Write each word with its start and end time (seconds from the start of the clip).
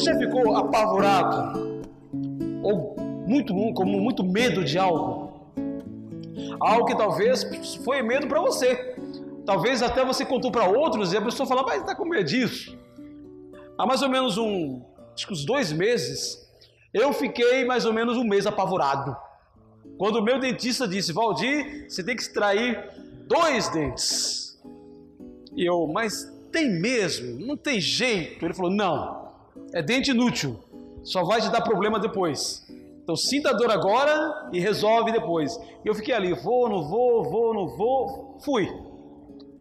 Você 0.00 0.14
já 0.14 0.18
ficou 0.18 0.56
apavorado 0.56 1.82
ou 2.62 2.96
muito 3.26 3.52
com 3.74 3.84
muito 3.84 4.24
medo 4.24 4.64
de 4.64 4.78
algo? 4.78 5.52
Algo 6.58 6.86
que 6.86 6.96
talvez 6.96 7.44
foi 7.84 8.00
medo 8.00 8.26
para 8.26 8.40
você. 8.40 8.96
Talvez 9.44 9.82
até 9.82 10.02
você 10.02 10.24
contou 10.24 10.50
para 10.50 10.64
outros 10.64 11.12
e 11.12 11.18
a 11.18 11.20
pessoa 11.20 11.46
fala, 11.46 11.62
mas 11.64 11.82
está 11.82 11.94
com 11.94 12.06
medo 12.06 12.24
disso. 12.24 12.78
Há 13.76 13.84
mais 13.84 14.00
ou 14.00 14.08
menos 14.08 14.38
um, 14.38 14.82
acho 15.14 15.26
que 15.26 15.34
uns 15.34 15.44
dois 15.44 15.70
meses, 15.70 16.50
eu 16.94 17.12
fiquei 17.12 17.66
mais 17.66 17.84
ou 17.84 17.92
menos 17.92 18.16
um 18.16 18.24
mês 18.24 18.46
apavorado. 18.46 19.14
Quando 19.98 20.16
o 20.16 20.22
meu 20.22 20.40
dentista 20.40 20.88
disse, 20.88 21.12
Valdir, 21.12 21.90
você 21.90 22.02
tem 22.02 22.16
que 22.16 22.22
extrair 22.22 22.88
dois 23.26 23.68
dentes. 23.68 24.58
E 25.54 25.62
eu, 25.62 25.86
mas 25.88 26.26
tem 26.50 26.70
mesmo? 26.70 27.46
Não 27.46 27.54
tem 27.54 27.78
jeito. 27.78 28.42
Ele 28.42 28.54
falou, 28.54 28.70
não, 28.70 29.29
é 29.72 29.82
dente 29.82 30.10
inútil, 30.10 30.58
só 31.02 31.24
vai 31.24 31.40
te 31.40 31.50
dar 31.50 31.60
problema 31.62 31.98
depois. 31.98 32.66
Então 33.02 33.16
sinta 33.16 33.50
a 33.50 33.52
dor 33.52 33.70
agora 33.70 34.50
e 34.52 34.60
resolve 34.60 35.10
depois. 35.10 35.56
E 35.84 35.88
eu 35.88 35.94
fiquei 35.94 36.14
ali, 36.14 36.32
vou, 36.32 36.68
não 36.68 36.88
vou, 36.88 37.24
vou, 37.24 37.54
não 37.54 37.66
vou, 37.76 38.38
fui. 38.44 38.68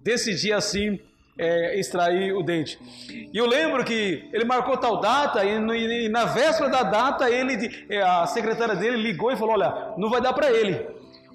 Decidi 0.04 0.54
assim 0.54 1.00
é, 1.40 1.80
extrair 1.80 2.34
o 2.34 2.44
dente. 2.44 2.78
E 3.10 3.38
eu 3.38 3.46
lembro 3.46 3.84
que 3.86 4.30
ele 4.34 4.44
marcou 4.44 4.78
tal 4.78 5.00
data 5.00 5.44
e, 5.46 6.06
e 6.06 6.10
na 6.10 6.26
véspera 6.26 6.70
da 6.70 6.84
data 6.84 7.30
ele, 7.30 7.86
é, 7.90 8.02
a 8.02 8.28
secretária 8.28 8.76
dele 8.76 8.98
ligou 8.98 9.32
e 9.32 9.38
falou, 9.38 9.54
olha, 9.54 9.94
não 9.98 10.10
vai 10.10 10.22
dar 10.22 10.34
para 10.34 10.52
ele, 10.52 10.86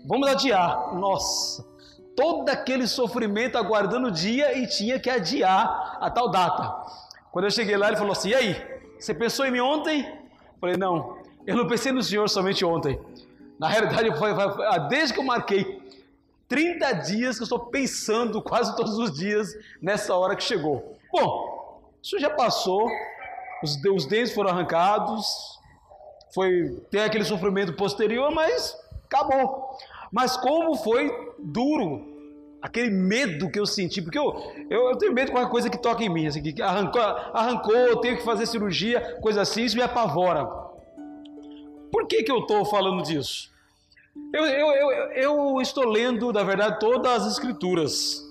vamos 0.06 0.28
adiar. 0.28 0.94
Nossa, 0.94 1.64
todo 2.14 2.48
aquele 2.50 2.86
sofrimento 2.86 3.56
aguardando 3.56 4.08
o 4.08 4.12
dia 4.12 4.56
e 4.56 4.66
tinha 4.66 5.00
que 5.00 5.08
adiar 5.08 5.98
a 6.00 6.10
tal 6.10 6.30
data. 6.30 7.03
Quando 7.34 7.46
eu 7.46 7.50
cheguei 7.50 7.76
lá 7.76 7.88
ele 7.88 7.96
falou 7.96 8.12
assim, 8.12 8.28
e 8.28 8.34
aí, 8.36 8.64
você 8.96 9.12
pensou 9.12 9.44
em 9.44 9.50
mim 9.50 9.58
ontem? 9.58 10.06
Eu 10.06 10.58
falei, 10.60 10.76
não, 10.76 11.18
eu 11.44 11.56
não 11.56 11.66
pensei 11.66 11.90
no 11.90 12.00
senhor 12.00 12.28
somente 12.28 12.64
ontem. 12.64 12.96
Na 13.58 13.66
realidade, 13.66 14.16
foi, 14.16 14.32
foi, 14.32 14.80
desde 14.88 15.14
que 15.14 15.18
eu 15.18 15.24
marquei 15.24 15.82
30 16.46 16.92
dias 16.92 17.34
que 17.34 17.42
eu 17.42 17.46
estou 17.46 17.58
pensando 17.58 18.40
quase 18.40 18.76
todos 18.76 18.96
os 18.98 19.12
dias 19.12 19.52
nessa 19.82 20.14
hora 20.14 20.36
que 20.36 20.44
chegou. 20.44 20.96
Bom, 21.12 21.82
isso 22.00 22.20
já 22.20 22.30
passou, 22.30 22.88
os, 23.64 23.84
os 23.84 24.06
dentes 24.06 24.32
foram 24.32 24.50
arrancados, 24.50 25.26
foi 26.32 26.80
tem 26.88 27.00
aquele 27.00 27.24
sofrimento 27.24 27.72
posterior, 27.72 28.30
mas 28.30 28.78
acabou. 29.06 29.76
Mas 30.12 30.36
como 30.36 30.76
foi 30.76 31.34
duro 31.40 32.13
aquele 32.64 32.88
medo 32.88 33.50
que 33.50 33.60
eu 33.60 33.66
senti, 33.66 34.00
porque 34.00 34.18
eu, 34.18 34.42
eu, 34.70 34.88
eu, 34.88 34.96
tenho 34.96 35.12
medo 35.12 35.26
de 35.26 35.32
qualquer 35.32 35.50
coisa 35.50 35.68
que 35.68 35.76
toca 35.76 36.02
em 36.02 36.08
mim, 36.08 36.26
assim, 36.26 36.42
que 36.42 36.62
arrancou, 36.62 37.02
arrancou, 37.02 37.76
eu 37.76 37.96
tenho 37.96 38.16
que 38.16 38.24
fazer 38.24 38.46
cirurgia, 38.46 39.18
coisa 39.20 39.42
assim, 39.42 39.64
isso 39.64 39.76
me 39.76 39.82
apavora. 39.82 40.46
Por 41.92 42.06
que, 42.06 42.22
que 42.22 42.32
eu 42.32 42.38
estou 42.38 42.64
falando 42.64 43.02
disso? 43.02 43.50
Eu, 44.32 44.46
eu, 44.46 44.70
eu, 44.70 44.90
eu, 45.12 45.60
estou 45.60 45.84
lendo, 45.84 46.32
na 46.32 46.42
verdade, 46.42 46.80
todas 46.80 47.22
as 47.22 47.32
escrituras. 47.32 48.24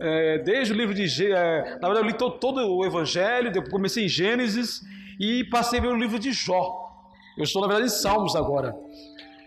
É, 0.00 0.38
desde 0.38 0.72
o 0.72 0.76
livro 0.76 0.94
de 0.94 1.30
é, 1.30 1.76
na 1.82 1.88
verdade 1.88 1.98
eu 1.98 2.04
li 2.04 2.12
todo, 2.14 2.38
todo 2.38 2.60
o 2.60 2.86
Evangelho, 2.86 3.50
depois 3.50 3.72
comecei 3.72 4.04
em 4.04 4.08
Gênesis 4.08 4.80
e 5.20 5.44
passei 5.44 5.78
pelo 5.78 5.96
livro 5.96 6.18
de 6.18 6.32
Jó. 6.32 6.88
Eu 7.36 7.44
estou, 7.44 7.60
na 7.60 7.68
verdade, 7.68 7.92
em 7.92 7.94
Salmos 7.94 8.34
agora. 8.34 8.74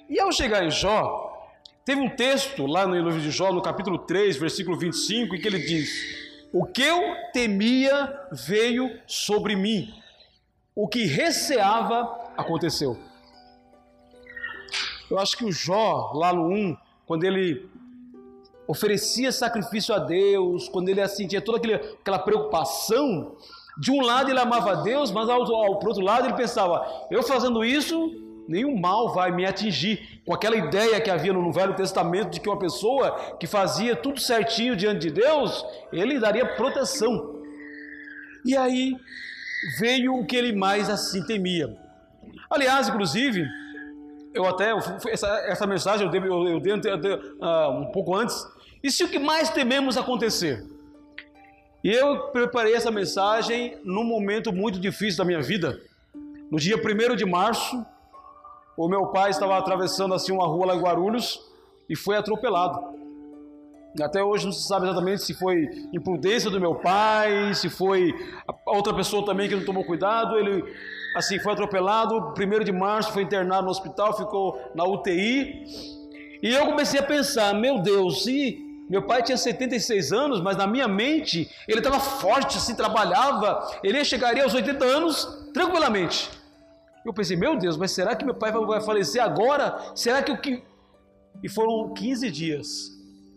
E 0.08 0.20
ao 0.20 0.32
chegar 0.32 0.64
em 0.64 0.70
Jó, 0.70 1.31
teve 1.86 2.02
um 2.02 2.10
texto 2.10 2.66
lá 2.66 2.86
no 2.88 2.96
livro 2.96 3.20
de 3.20 3.32
Jó, 3.32 3.52
no 3.52 3.62
capítulo 3.62 4.00
3, 4.00 4.38
versículo 4.38 4.78
25, 4.78 5.36
em 5.36 5.42
que 5.42 5.48
ele 5.48 5.60
diz: 5.60 5.90
O 6.54 6.66
que 6.66 6.82
eu 6.82 7.16
temia 7.34 8.20
veio 8.32 8.90
sobre 9.08 9.56
mim, 9.56 9.94
o 10.76 10.88
que 10.88 11.06
receava 11.06 12.32
aconteceu. 12.38 12.98
Eu 15.10 15.20
acho 15.20 15.38
que 15.38 15.44
o 15.44 15.52
Jó, 15.52 16.12
lá 16.14 16.32
no 16.32 16.48
1, 16.48 16.78
quando 17.06 17.26
ele 17.26 17.70
oferecia 18.68 19.32
sacrifício 19.32 19.94
a 19.94 20.00
Deus, 20.00 20.70
quando 20.70 20.88
ele 20.88 21.02
assim, 21.02 21.28
tinha 21.28 21.42
toda 21.42 21.58
aquele, 21.58 21.74
aquela 21.74 22.20
preocupação, 22.20 23.36
de 23.78 23.92
um 23.92 24.02
lado 24.02 24.30
ele 24.30 24.40
amava 24.40 24.72
a 24.72 24.76
Deus, 24.76 25.12
mas 25.12 25.28
ao, 25.28 25.42
ao, 25.54 25.80
por 25.80 25.90
outro 25.90 26.04
lado 26.04 26.28
ele 26.28 26.36
pensava: 26.36 27.08
eu 27.10 27.22
fazendo 27.24 27.66
isso, 27.66 28.31
nenhum 28.52 28.78
mal 28.78 29.14
vai 29.14 29.32
me 29.32 29.46
atingir. 29.46 30.22
Com 30.26 30.34
aquela 30.34 30.56
ideia 30.56 31.00
que 31.00 31.10
havia 31.10 31.34
no 31.34 31.52
Velho 31.52 31.74
Testamento 31.74 32.32
de 32.32 32.40
que 32.40 32.50
uma 32.50 32.60
pessoa 32.60 33.38
que 33.40 33.48
fazia 33.48 33.96
tudo 33.96 34.20
certinho 34.20 34.76
diante 34.76 35.08
de 35.08 35.12
Deus, 35.12 35.66
ele 35.92 36.20
daria 36.20 36.46
proteção. 36.46 37.42
E 38.46 38.56
aí 38.56 38.96
veio 39.80 40.16
o 40.16 40.26
que 40.26 40.36
ele 40.36 40.54
mais 40.54 40.90
assim 40.90 41.26
temia. 41.26 41.76
Aliás, 42.50 42.90
inclusive, 42.90 43.48
eu 44.34 44.46
até, 44.46 44.74
essa, 45.10 45.28
essa 45.48 45.66
mensagem 45.66 46.06
eu 46.06 46.12
dei, 46.12 46.22
eu, 46.22 46.48
eu 46.48 46.60
dei 46.60 47.14
uh, 47.14 47.70
um 47.72 47.92
pouco 47.92 48.16
antes. 48.16 48.46
E 48.84 48.92
se 48.92 49.04
o 49.04 49.10
que 49.10 49.20
mais 49.20 49.50
tememos 49.50 49.98
acontecer? 49.98 50.66
E 51.84 51.90
eu 51.92 52.28
preparei 52.28 52.74
essa 52.74 52.92
mensagem 52.92 53.78
num 53.84 54.04
momento 54.04 54.52
muito 54.52 54.80
difícil 54.80 55.18
da 55.18 55.26
minha 55.26 55.42
vida. 55.42 55.80
No 56.52 56.60
dia 56.60 56.76
1 56.76 57.16
de 57.16 57.26
março, 57.26 57.86
o 58.78 58.88
meu 58.88 59.08
pai 59.08 59.30
estava 59.30 59.58
atravessando 59.58 60.14
assim 60.14 60.32
uma 60.32 60.48
rua 60.48 60.68
lá 60.68 60.76
em 60.76 60.82
Guarulhos 60.82 61.40
e 61.90 61.96
foi 61.96 62.16
atropelado. 62.16 63.02
Até 64.02 64.24
hoje 64.24 64.46
não 64.46 64.54
se 64.54 64.66
sabe 64.66 64.86
exatamente 64.86 65.22
se 65.24 65.34
foi 65.34 65.68
imprudência 65.94 66.50
do 66.50 66.62
meu 66.62 66.76
pai, 66.76 67.54
se 67.54 67.70
foi 67.70 68.14
outra 68.66 68.94
pessoa 68.94 69.26
também 69.26 69.50
que 69.50 69.56
não 69.56 69.66
tomou 69.66 69.84
cuidado. 69.84 70.38
Ele 70.38 70.64
assim 71.16 71.40
foi 71.40 71.52
atropelado. 71.52 72.32
Primeiro 72.34 72.64
de 72.64 72.72
março 72.72 73.12
foi 73.12 73.24
internado 73.24 73.64
no 73.64 73.72
hospital, 73.72 74.16
ficou 74.16 74.58
na 74.74 74.86
UTI. 74.86 75.66
E 76.42 76.54
eu 76.54 76.66
comecei 76.68 77.00
a 77.00 77.04
pensar, 77.04 77.54
meu 77.54 77.80
Deus, 77.80 78.24
se 78.24 78.58
meu 78.90 79.04
pai 79.04 79.22
tinha 79.22 79.38
76 79.38 80.12
anos, 80.12 80.42
mas 80.42 80.58
na 80.58 80.66
minha 80.66 80.88
mente 80.88 81.50
ele 81.68 81.80
estava 81.80 82.00
forte, 82.00 82.54
se 82.54 82.60
assim, 82.60 82.76
trabalhava, 82.76 83.80
ele 83.84 84.04
chegaria 84.04 84.44
aos 84.44 84.54
80 84.54 84.84
anos 84.86 85.50
tranquilamente. 85.54 86.30
Eu 87.06 87.14
pensei, 87.14 87.36
meu 87.36 87.58
Deus, 87.58 87.78
mas 87.78 87.92
será 87.92 88.16
que 88.16 88.24
meu 88.24 88.36
pai 88.36 88.52
vai 88.52 88.82
falecer 88.82 89.22
agora? 89.22 89.78
Será 89.96 90.22
que 90.22 90.32
o 90.32 90.40
que. 90.40 90.64
E 91.44 91.50
foram 91.50 91.94
15 91.94 92.30
dias. 92.30 92.68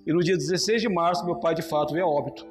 E 0.06 0.12
no 0.12 0.20
dia 0.20 0.36
16 0.36 0.82
de 0.82 0.88
março, 0.88 1.24
meu 1.24 1.36
pai 1.36 1.54
de 1.54 1.62
fato 1.62 1.94
veio 1.94 2.04
a 2.04 2.08
óbito. 2.08 2.46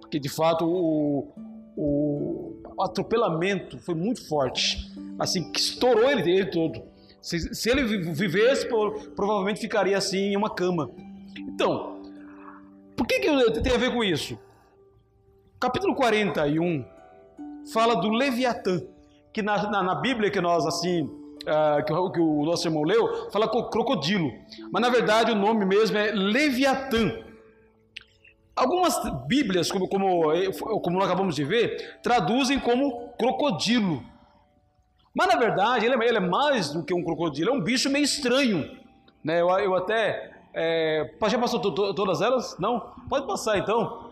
Porque 0.00 0.18
de 0.18 0.28
fato 0.28 0.64
o, 0.64 1.28
o, 1.76 2.62
atropelamento 2.80 3.78
foi 3.78 3.94
muito 3.94 4.26
forte. 4.26 4.90
Assim, 5.18 5.52
que 5.52 5.60
estourou 5.60 6.10
ele, 6.10 6.30
ele 6.30 6.46
todo. 6.46 6.82
Se, 7.20 7.54
se 7.54 7.70
ele 7.70 7.84
vivesse, 8.12 8.66
provavelmente 9.14 9.60
ficaria 9.60 9.96
assim 9.96 10.32
em 10.32 10.36
uma 10.36 10.54
cama. 10.54 10.90
Então, 11.38 12.02
por 12.96 13.06
que, 13.06 13.20
que 13.20 13.60
tem 13.60 13.74
a 13.74 13.78
ver 13.78 13.92
com 13.92 14.02
isso? 14.02 14.38
Capítulo 15.60 15.94
41 15.94 16.84
fala 17.72 17.96
do 17.96 18.10
Leviatã, 18.10 18.82
que 19.34 19.42
na, 19.42 19.68
na, 19.68 19.82
na 19.82 19.94
Bíblia 19.96 20.30
que 20.30 20.40
nós 20.40 20.64
assim 20.64 21.02
uh, 21.02 21.84
que, 21.84 21.92
o, 21.92 22.10
que, 22.10 22.20
o 22.20 22.44
nosso 22.44 22.66
irmão 22.66 22.84
leu, 22.84 23.30
fala 23.32 23.48
crocodilo. 23.48 24.32
Mas 24.70 24.80
na 24.80 24.88
verdade 24.88 25.32
o 25.32 25.34
nome 25.34 25.66
mesmo 25.66 25.98
é 25.98 26.12
Leviatã. 26.12 27.18
Algumas 28.54 28.96
Bíblias, 29.26 29.70
como, 29.72 29.88
como, 29.88 30.22
como 30.80 30.96
nós 30.96 31.06
acabamos 31.06 31.34
de 31.34 31.42
ver, 31.42 31.98
traduzem 32.00 32.60
como 32.60 33.08
crocodilo. 33.18 34.00
Mas 35.12 35.26
na 35.26 35.36
verdade 35.36 35.84
ele 35.84 35.96
é, 35.96 36.08
ele 36.08 36.18
é 36.18 36.20
mais 36.20 36.70
do 36.70 36.84
que 36.84 36.94
um 36.94 37.02
crocodilo, 37.02 37.50
é 37.50 37.52
um 37.52 37.60
bicho 37.60 37.90
meio 37.90 38.04
estranho. 38.04 38.78
Né? 39.24 39.40
Eu, 39.40 39.48
eu 39.50 39.74
até. 39.74 40.32
É, 40.56 41.10
já 41.28 41.38
passou 41.38 41.58
todas 41.58 42.20
elas? 42.20 42.56
Não? 42.60 42.92
Pode 43.08 43.26
passar 43.26 43.58
então. 43.58 44.10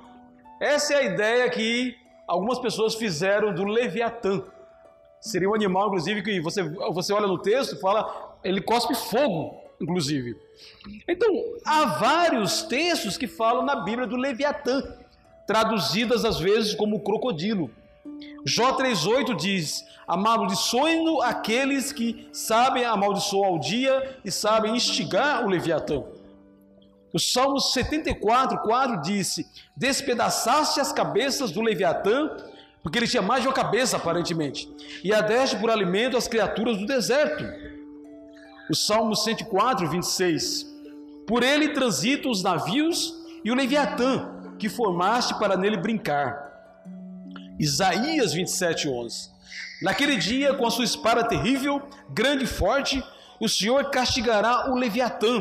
Essa 0.61 0.95
é 0.95 0.97
a 0.97 1.03
ideia 1.05 1.49
que 1.49 1.97
algumas 2.27 2.59
pessoas 2.59 2.97
fizeram 2.97 3.55
do 3.55 3.65
Leviatã. 3.65 4.43
Seria 5.23 5.49
um 5.49 5.55
animal, 5.55 5.87
inclusive, 5.87 6.21
que 6.21 6.41
você, 6.41 6.65
você 6.65 7.13
olha 7.13 7.29
no 7.29 7.39
texto 7.39 7.79
fala, 7.79 8.37
ele 8.43 8.61
cospe 8.61 8.93
fogo, 8.93 9.63
inclusive. 9.81 10.37
Então, 11.07 11.29
há 11.65 11.85
vários 11.85 12.63
textos 12.63 13.17
que 13.17 13.29
falam 13.29 13.65
na 13.65 13.77
Bíblia 13.77 14.05
do 14.05 14.17
Leviatã, 14.17 14.83
traduzidas 15.47 16.25
às 16.25 16.41
vezes 16.41 16.75
como 16.75 16.99
crocodilo. 16.99 17.71
Jó 18.45 18.77
3,8 18.77 19.37
diz: 19.37 19.85
Amaldiçoem-no 20.09 21.23
aqueles 21.23 21.93
que 21.93 22.29
sabem 22.33 22.85
amaldiçoar 22.85 23.49
ao 23.49 23.61
dia 23.61 24.19
e 24.25 24.31
sabem 24.31 24.75
instigar 24.75 25.47
o 25.47 25.49
Leviatã. 25.49 26.03
O 27.13 27.21
Salmo 27.21 27.61
74, 27.61 28.59
4 28.59 29.03
disse: 29.03 29.47
Despedaçaste 29.77 30.81
as 30.81 30.93
cabeças 30.93 31.53
do 31.53 31.61
Leviatã 31.61 32.29
porque 32.83 32.99
ele 32.99 33.07
tinha 33.07 33.23
mais 33.23 33.43
de 33.43 33.49
uma 33.49 33.55
cabeça, 33.55 33.97
aparentemente, 33.97 34.69
e 35.05 35.13
adeste 35.13 35.57
por 35.57 35.71
alimento 35.71 36.17
as 36.17 36.27
criaturas 36.27 36.77
do 36.79 36.87
deserto. 36.87 37.45
O 38.69 38.75
Salmo 38.75 39.15
104, 39.15 39.89
26. 39.89 40.67
Por 41.27 41.43
ele 41.43 41.69
transitam 41.69 42.31
os 42.31 42.43
navios 42.43 43.15
e 43.45 43.51
o 43.51 43.55
Leviatã, 43.55 44.55
que 44.59 44.69
formaste 44.69 45.39
para 45.39 45.57
nele 45.57 45.77
brincar. 45.77 46.51
Isaías 47.59 48.33
27, 48.33 48.89
11. 48.89 49.31
Naquele 49.83 50.17
dia, 50.17 50.55
com 50.55 50.67
a 50.67 50.71
sua 50.71 50.85
espada 50.85 51.25
terrível, 51.25 51.83
grande 52.11 52.45
e 52.45 52.49
forte, 52.49 53.03
o 53.41 53.49
Senhor 53.49 53.91
castigará 53.91 54.71
o 54.71 54.77
Leviatã, 54.77 55.41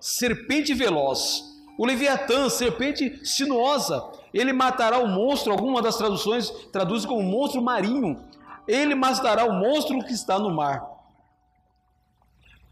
serpente 0.00 0.74
veloz. 0.74 1.42
O 1.78 1.84
Leviatã, 1.84 2.48
serpente 2.48 3.20
sinuosa, 3.24 4.02
ele 4.34 4.52
matará 4.52 4.98
o 4.98 5.06
monstro, 5.06 5.52
alguma 5.52 5.80
das 5.80 5.96
traduções 5.96 6.50
traduz 6.72 7.06
como 7.06 7.22
monstro 7.22 7.62
marinho. 7.62 8.20
Ele 8.66 8.94
matará 8.94 9.44
o 9.44 9.52
monstro 9.52 9.98
que 10.04 10.12
está 10.12 10.38
no 10.38 10.50
mar. 10.50 10.84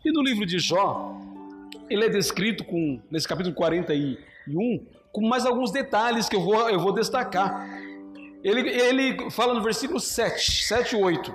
E 0.04 0.10
no 0.10 0.20
livro 0.20 0.44
de 0.44 0.58
Jó, 0.58 1.16
ele 1.88 2.04
é 2.04 2.08
descrito 2.08 2.64
com, 2.64 3.00
nesse 3.08 3.28
capítulo 3.28 3.54
41 3.54 4.84
com 5.12 5.20
mais 5.20 5.46
alguns 5.46 5.70
detalhes 5.70 6.28
que 6.28 6.34
eu 6.34 6.42
vou, 6.42 6.68
eu 6.68 6.80
vou 6.80 6.92
destacar. 6.92 7.68
Ele, 8.42 8.68
ele 8.68 9.30
fala 9.30 9.54
no 9.54 9.62
versículo 9.62 10.00
7, 10.00 10.64
7 10.64 10.96
e 10.96 11.02
8. 11.02 11.32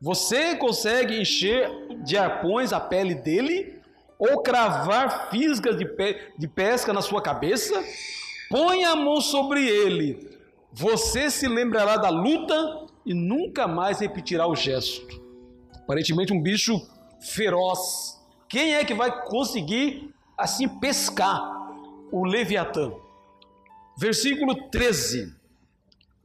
Você 0.00 0.56
consegue 0.56 1.18
encher 1.18 1.70
de 2.04 2.18
arpões 2.18 2.72
a 2.72 2.80
pele 2.80 3.14
dele? 3.14 3.74
Ou 4.18 4.42
cravar 4.42 5.30
fisgas 5.30 5.76
de, 5.76 5.86
pe, 5.86 6.32
de 6.36 6.48
pesca 6.48 6.92
na 6.92 7.00
sua 7.00 7.22
cabeça? 7.22 7.82
Põe 8.48 8.84
a 8.84 8.94
mão 8.94 9.20
sobre 9.20 9.66
ele. 9.66 10.38
Você 10.72 11.30
se 11.30 11.48
lembrará 11.48 11.96
da 11.96 12.10
luta 12.10 12.86
e 13.04 13.12
nunca 13.12 13.66
mais 13.66 14.00
repetirá 14.00 14.46
o 14.46 14.54
gesto. 14.54 15.20
Aparentemente 15.74 16.32
um 16.32 16.42
bicho 16.42 16.80
feroz. 17.20 18.20
Quem 18.48 18.74
é 18.74 18.84
que 18.84 18.94
vai 18.94 19.24
conseguir 19.24 20.14
assim 20.36 20.68
pescar 20.68 21.40
o 22.12 22.24
Leviatã? 22.24 22.92
Versículo 23.98 24.68
13. 24.70 25.34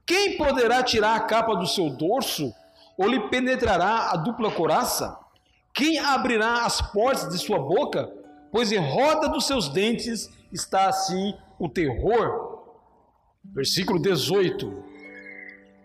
Quem 0.05 0.37
poderá 0.37 0.83
tirar 0.83 1.15
a 1.15 1.21
capa 1.21 1.55
do 1.55 1.65
seu 1.65 1.89
dorso 1.89 2.53
ou 2.97 3.07
lhe 3.07 3.29
penetrará 3.29 4.11
a 4.11 4.17
dupla 4.17 4.51
coraça? 4.51 5.17
Quem 5.73 5.97
abrirá 5.97 6.65
as 6.65 6.81
portas 6.81 7.29
de 7.29 7.37
sua 7.37 7.57
boca? 7.57 8.11
Pois 8.51 8.71
em 8.71 8.77
roda 8.77 9.29
dos 9.29 9.47
seus 9.47 9.69
dentes 9.69 10.29
está 10.51 10.89
assim 10.89 11.33
o 11.61 11.69
terror. 11.69 12.63
Versículo 13.43 14.01
18: 14.01 14.83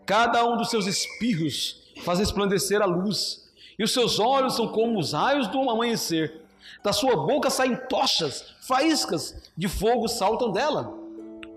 Cada 0.07 0.45
um 0.47 0.57
dos 0.57 0.71
seus 0.71 0.87
espirros 0.87 1.93
faz 2.03 2.19
resplandecer 2.19 2.81
a 2.81 2.87
luz, 2.87 3.53
e 3.79 3.85
os 3.85 3.93
seus 3.93 4.19
olhos 4.19 4.57
são 4.57 4.69
como 4.69 4.99
os 4.99 5.13
raios 5.13 5.47
do 5.49 5.69
amanhecer. 5.69 6.41
Da 6.83 6.93
sua 6.93 7.15
boca 7.15 7.51
saem 7.51 7.77
tochas, 7.89 8.55
faíscas 8.63 9.51
de 9.57 9.69
fogo 9.69 10.09
saltam 10.09 10.51
dela. 10.51 10.95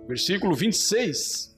Versículo 0.08 0.54
26. 0.54 1.56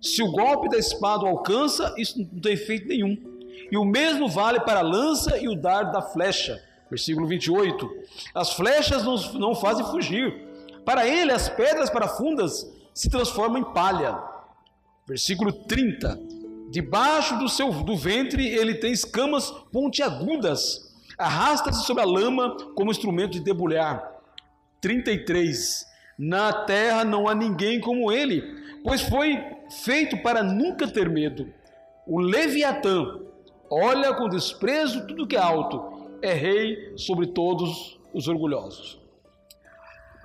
Se 0.00 0.22
o 0.22 0.30
golpe 0.30 0.68
da 0.68 0.78
espada 0.78 1.24
o 1.24 1.28
alcança, 1.28 1.94
isso 1.96 2.18
não 2.18 2.40
tem 2.40 2.52
efeito 2.52 2.86
nenhum. 2.86 3.16
E 3.70 3.76
o 3.76 3.84
mesmo 3.84 4.28
vale 4.28 4.60
para 4.60 4.80
a 4.80 4.82
lança 4.82 5.38
e 5.38 5.48
o 5.48 5.54
dardo 5.54 5.92
da 5.92 6.02
flecha. 6.02 6.62
Versículo 6.90 7.26
28. 7.26 7.90
As 8.34 8.52
flechas 8.52 9.04
não, 9.04 9.16
não 9.38 9.54
fazem 9.54 9.86
fugir, 9.86 10.51
para 10.84 11.06
ele, 11.06 11.32
as 11.32 11.48
pedras 11.48 11.90
parafundas 11.90 12.66
se 12.94 13.08
transformam 13.08 13.58
em 13.58 13.72
palha. 13.72 14.18
Versículo 15.06 15.52
30. 15.52 16.18
Debaixo 16.70 17.38
do 17.38 17.48
seu 17.48 17.70
do 17.70 17.96
ventre 17.96 18.46
ele 18.46 18.74
tem 18.74 18.92
escamas 18.92 19.50
pontiagudas. 19.72 20.90
Arrasta-se 21.18 21.84
sobre 21.84 22.02
a 22.02 22.06
lama 22.06 22.56
como 22.74 22.90
instrumento 22.90 23.32
de 23.32 23.40
debulhar. 23.40 24.10
33. 24.80 25.86
Na 26.18 26.52
terra 26.52 27.04
não 27.04 27.28
há 27.28 27.34
ninguém 27.34 27.80
como 27.80 28.10
ele, 28.10 28.42
pois 28.82 29.02
foi 29.02 29.38
feito 29.84 30.16
para 30.22 30.42
nunca 30.42 30.86
ter 30.86 31.08
medo. 31.08 31.52
O 32.06 32.20
Leviatã 32.20 33.20
olha 33.70 34.14
com 34.14 34.28
desprezo 34.28 35.06
tudo 35.06 35.26
que 35.26 35.36
é 35.36 35.40
alto, 35.40 36.08
é 36.20 36.32
rei 36.32 36.92
sobre 36.96 37.28
todos 37.28 37.98
os 38.12 38.28
orgulhosos. 38.28 39.01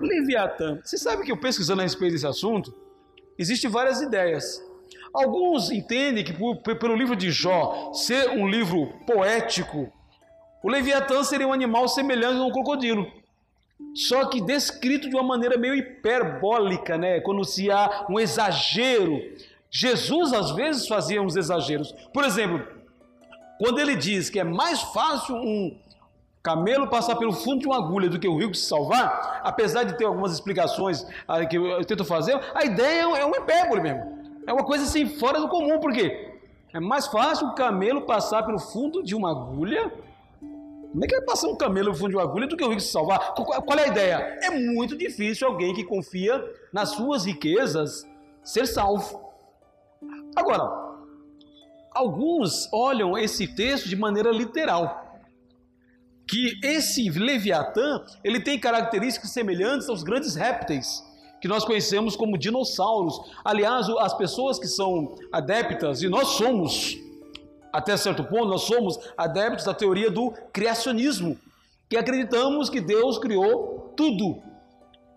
Leviatã. 0.00 0.80
Você 0.82 0.96
sabe 0.96 1.24
que 1.24 1.32
eu 1.32 1.36
pesquisando 1.36 1.80
a 1.80 1.84
respeito 1.84 2.12
desse 2.12 2.26
assunto, 2.26 2.74
existem 3.38 3.70
várias 3.70 4.00
ideias. 4.00 4.62
Alguns 5.12 5.70
entendem 5.70 6.24
que 6.24 6.32
por, 6.32 6.56
pelo 6.56 6.94
livro 6.94 7.16
de 7.16 7.30
Jó 7.30 7.92
ser 7.92 8.30
um 8.30 8.48
livro 8.48 8.92
poético, 9.06 9.92
o 10.62 10.68
Leviatã 10.68 11.22
seria 11.22 11.46
um 11.46 11.52
animal 11.52 11.88
semelhante 11.88 12.40
a 12.40 12.44
um 12.44 12.50
crocodilo. 12.50 13.06
Só 13.94 14.26
que 14.26 14.40
descrito 14.40 15.08
de 15.08 15.14
uma 15.14 15.22
maneira 15.22 15.56
meio 15.56 15.74
hiperbólica, 15.74 16.98
né? 16.98 17.20
Quando 17.20 17.44
se 17.44 17.70
há 17.70 18.06
um 18.10 18.18
exagero. 18.18 19.20
Jesus 19.70 20.32
às 20.32 20.50
vezes 20.52 20.88
fazia 20.88 21.22
uns 21.22 21.36
exageros. 21.36 21.92
Por 22.12 22.24
exemplo, 22.24 22.66
quando 23.58 23.78
ele 23.78 23.94
diz 23.94 24.30
que 24.30 24.40
é 24.40 24.44
mais 24.44 24.80
fácil 24.80 25.36
um 25.36 25.78
camelo 26.42 26.88
passar 26.88 27.16
pelo 27.16 27.32
fundo 27.32 27.60
de 27.60 27.66
uma 27.66 27.76
agulha 27.76 28.08
do 28.08 28.18
que 28.18 28.28
o 28.28 28.36
rio 28.36 28.54
se 28.54 28.66
salvar, 28.66 29.40
apesar 29.44 29.84
de 29.84 29.96
ter 29.96 30.04
algumas 30.04 30.32
explicações 30.32 31.06
ah, 31.26 31.44
que 31.44 31.56
eu 31.56 31.84
tento 31.84 32.04
fazer, 32.04 32.40
a 32.54 32.64
ideia 32.64 33.02
é 33.16 33.26
um 33.26 33.34
hipérbole 33.34 33.80
mesmo. 33.80 34.18
É 34.46 34.52
uma 34.52 34.64
coisa 34.64 34.84
assim 34.84 35.06
fora 35.06 35.40
do 35.40 35.48
comum, 35.48 35.78
porque 35.78 36.32
é 36.72 36.80
mais 36.80 37.06
fácil 37.06 37.48
o 37.48 37.54
camelo 37.54 38.02
passar 38.02 38.44
pelo 38.44 38.58
fundo 38.58 39.02
de 39.02 39.14
uma 39.14 39.30
agulha. 39.30 39.92
Como 40.40 41.04
é 41.04 41.06
que 41.06 41.16
vai 41.16 41.24
passar 41.24 41.48
um 41.48 41.56
camelo 41.56 41.90
no 41.90 41.94
fundo 41.94 42.10
de 42.10 42.16
uma 42.16 42.22
agulha 42.22 42.46
do 42.46 42.56
que 42.56 42.64
o 42.64 42.68
rio 42.70 42.80
se 42.80 42.90
salvar? 42.90 43.34
Qual 43.34 43.78
é 43.78 43.84
a 43.84 43.88
ideia? 43.88 44.38
É 44.42 44.50
muito 44.50 44.96
difícil 44.96 45.46
alguém 45.46 45.74
que 45.74 45.84
confia 45.84 46.42
nas 46.72 46.90
suas 46.90 47.26
riquezas 47.26 48.06
ser 48.42 48.66
salvo. 48.66 49.28
Agora, 50.34 50.96
alguns 51.92 52.72
olham 52.72 53.18
esse 53.18 53.46
texto 53.46 53.88
de 53.88 53.96
maneira 53.96 54.30
literal 54.30 55.07
que 56.28 56.60
esse 56.62 57.08
Leviatã 57.08 58.04
ele 58.22 58.40
tem 58.40 58.58
características 58.58 59.30
semelhantes 59.30 59.88
aos 59.88 60.02
grandes 60.02 60.34
répteis 60.34 61.02
que 61.40 61.48
nós 61.48 61.64
conhecemos 61.64 62.16
como 62.16 62.36
dinossauros. 62.36 63.18
Aliás, 63.44 63.88
as 64.00 64.14
pessoas 64.14 64.58
que 64.58 64.66
são 64.66 65.14
adeptas, 65.32 66.02
e 66.02 66.08
nós 66.08 66.28
somos, 66.30 66.98
até 67.72 67.96
certo 67.96 68.24
ponto, 68.24 68.46
nós 68.46 68.62
somos 68.62 68.98
adeptos 69.16 69.64
da 69.64 69.72
teoria 69.72 70.10
do 70.10 70.32
criacionismo, 70.52 71.38
que 71.88 71.96
acreditamos 71.96 72.68
que 72.68 72.80
Deus 72.80 73.18
criou 73.18 73.92
tudo. 73.96 74.42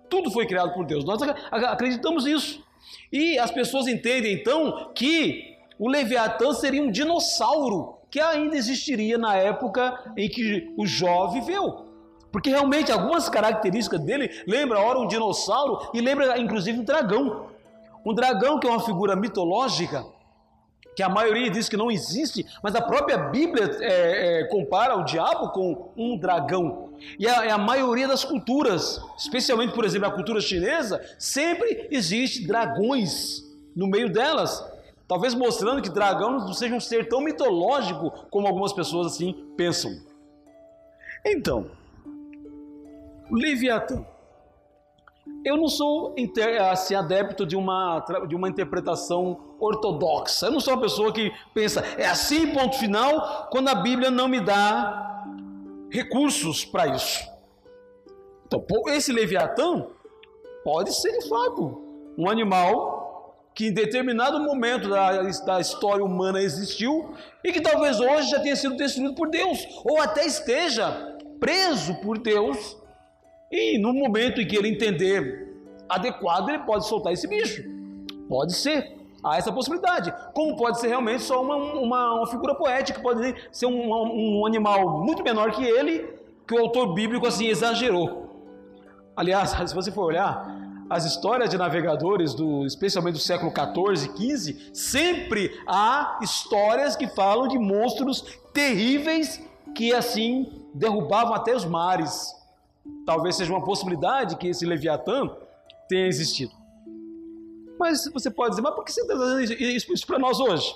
Tudo 0.09 0.31
foi 0.31 0.45
criado 0.45 0.73
por 0.73 0.85
Deus. 0.85 1.03
Nós 1.03 1.21
acreditamos 1.51 2.25
nisso. 2.25 2.63
E 3.11 3.37
as 3.37 3.51
pessoas 3.51 3.87
entendem 3.87 4.33
então 4.33 4.91
que 4.93 5.57
o 5.79 5.89
Leviatã 5.89 6.53
seria 6.53 6.81
um 6.81 6.91
dinossauro 6.91 7.97
que 8.11 8.19
ainda 8.19 8.57
existiria 8.57 9.17
na 9.17 9.35
época 9.37 10.13
em 10.17 10.29
que 10.29 10.71
o 10.77 10.85
Jó 10.85 11.27
viveu. 11.27 11.87
Porque 12.31 12.49
realmente 12.49 12.91
algumas 12.91 13.29
características 13.29 14.01
dele 14.01 14.43
lembram 14.45 14.81
ora 14.81 14.99
um 14.99 15.07
dinossauro 15.07 15.89
e 15.93 16.01
lembra 16.01 16.37
inclusive 16.37 16.79
um 16.79 16.83
dragão. 16.83 17.47
Um 18.05 18.13
dragão 18.13 18.59
que 18.59 18.67
é 18.67 18.69
uma 18.69 18.79
figura 18.79 19.15
mitológica, 19.15 20.03
que 20.95 21.03
a 21.03 21.09
maioria 21.09 21.49
diz 21.49 21.69
que 21.69 21.77
não 21.77 21.91
existe, 21.91 22.45
mas 22.61 22.75
a 22.75 22.81
própria 22.81 23.17
Bíblia 23.17 23.77
é, 23.79 24.41
é, 24.41 24.43
compara 24.45 24.97
o 24.97 25.03
diabo 25.03 25.49
com 25.49 25.91
um 25.95 26.17
dragão. 26.17 26.89
E 27.17 27.27
a, 27.27 27.55
a, 27.55 27.57
maioria 27.57 28.07
das 28.07 28.23
culturas, 28.25 28.99
especialmente, 29.17 29.73
por 29.73 29.85
exemplo, 29.85 30.07
a 30.07 30.11
cultura 30.11 30.41
chinesa, 30.41 31.01
sempre 31.17 31.87
existe 31.91 32.45
dragões 32.45 33.43
no 33.75 33.87
meio 33.87 34.11
delas. 34.11 34.63
Talvez 35.11 35.33
mostrando 35.33 35.81
que 35.81 35.89
dragão 35.89 36.37
não 36.37 36.53
seja 36.53 36.73
um 36.73 36.79
ser 36.79 37.09
tão 37.09 37.19
mitológico 37.19 38.11
como 38.29 38.47
algumas 38.47 38.71
pessoas 38.71 39.07
assim 39.07 39.33
pensam. 39.57 39.91
Então, 41.25 41.69
Leviatã. 43.29 44.05
Eu 45.43 45.57
não 45.57 45.67
sou 45.67 46.15
assim, 46.71 46.95
adepto 46.95 47.45
de 47.45 47.57
uma, 47.57 47.99
de 48.25 48.33
uma 48.37 48.47
interpretação 48.47 49.57
ortodoxa. 49.59 50.45
Eu 50.45 50.53
não 50.53 50.61
sou 50.61 50.75
uma 50.75 50.81
pessoa 50.81 51.11
que 51.11 51.29
pensa, 51.53 51.81
é 51.97 52.05
assim, 52.05 52.47
ponto 52.53 52.77
final, 52.77 53.49
quando 53.51 53.67
a 53.67 53.75
Bíblia 53.75 54.09
não 54.09 54.29
me 54.29 54.39
dá 54.39 55.25
recursos 55.91 56.63
para 56.63 56.87
isso. 56.87 57.29
Então, 58.47 58.65
esse 58.87 59.11
Leviatã 59.11 59.87
pode 60.63 60.95
ser 60.95 61.19
de 61.19 61.27
fato 61.27 61.83
um 62.17 62.29
animal 62.29 63.00
que 63.53 63.67
em 63.67 63.73
determinado 63.73 64.39
momento 64.39 64.89
da, 64.89 65.21
da, 65.21 65.59
história 65.59 66.03
humana 66.03 66.41
existiu 66.41 67.13
e 67.43 67.51
que 67.51 67.59
talvez 67.59 67.99
hoje 67.99 68.29
já 68.29 68.39
tenha 68.39 68.55
sido 68.55 68.75
destruído 68.75 69.13
por 69.13 69.29
Deus, 69.29 69.59
ou 69.83 70.01
até 70.01 70.25
esteja 70.25 71.17
preso 71.39 71.95
por 71.95 72.17
Deus, 72.17 72.77
e 73.51 73.77
no 73.77 73.93
momento 73.93 74.39
em 74.39 74.47
que 74.47 74.55
ele 74.55 74.69
entender 74.69 75.51
adequado, 75.89 76.49
ele 76.49 76.59
pode 76.59 76.87
soltar 76.87 77.11
esse 77.11 77.27
bicho. 77.27 77.63
Pode 78.29 78.53
ser. 78.53 78.97
Há 79.23 79.37
essa 79.37 79.51
possibilidade. 79.51 80.13
Como 80.33 80.55
pode 80.55 80.79
ser 80.79 80.87
realmente 80.87 81.21
só 81.21 81.41
uma, 81.41 81.55
uma, 81.55 82.13
uma 82.15 82.27
figura 82.27 82.55
poética, 82.55 83.01
pode 83.01 83.35
ser 83.51 83.65
um, 83.65 84.39
um 84.39 84.45
animal 84.45 85.03
muito 85.03 85.21
menor 85.21 85.51
que 85.51 85.63
ele, 85.63 86.07
que 86.47 86.55
o 86.55 86.59
autor 86.59 86.93
bíblico 86.93 87.27
assim 87.27 87.47
exagerou. 87.47 88.29
Aliás, 89.15 89.51
se 89.69 89.75
você 89.75 89.91
for 89.91 90.05
olhar, 90.05 90.60
as 90.91 91.05
histórias 91.05 91.49
de 91.49 91.57
navegadores, 91.57 92.33
do, 92.33 92.65
especialmente 92.65 93.13
do 93.13 93.19
século 93.19 93.49
14, 93.49 94.09
15, 94.09 94.71
sempre 94.73 95.57
há 95.65 96.19
histórias 96.21 96.97
que 96.97 97.07
falam 97.07 97.47
de 97.47 97.57
monstros 97.57 98.21
terríveis 98.53 99.41
que 99.73 99.93
assim 99.93 100.61
derrubavam 100.73 101.33
até 101.33 101.55
os 101.55 101.63
mares. 101.63 102.35
Talvez 103.05 103.37
seja 103.37 103.53
uma 103.53 103.63
possibilidade 103.63 104.35
que 104.35 104.49
esse 104.49 104.65
Leviatã 104.65 105.33
tenha 105.87 106.07
existido. 106.07 106.51
Mas 107.79 108.11
você 108.13 108.29
pode 108.29 108.49
dizer, 108.49 108.61
mas 108.61 108.75
por 108.75 108.83
que 108.83 108.91
você 108.91 109.01
está 109.01 109.13
dizendo 109.13 109.61
isso, 109.63 109.93
isso 109.93 110.05
para 110.05 110.19
nós 110.19 110.41
hoje? 110.41 110.75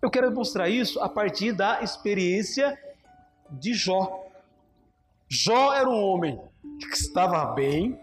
Eu 0.00 0.08
quero 0.08 0.30
mostrar 0.32 0.68
isso 0.68 1.00
a 1.00 1.08
partir 1.08 1.50
da 1.52 1.82
experiência 1.82 2.78
de 3.50 3.74
Jó. 3.74 4.26
Jó 5.28 5.74
era 5.74 5.90
um 5.90 6.00
homem 6.04 6.40
que 6.78 6.96
estava 6.96 7.44
bem, 7.46 7.98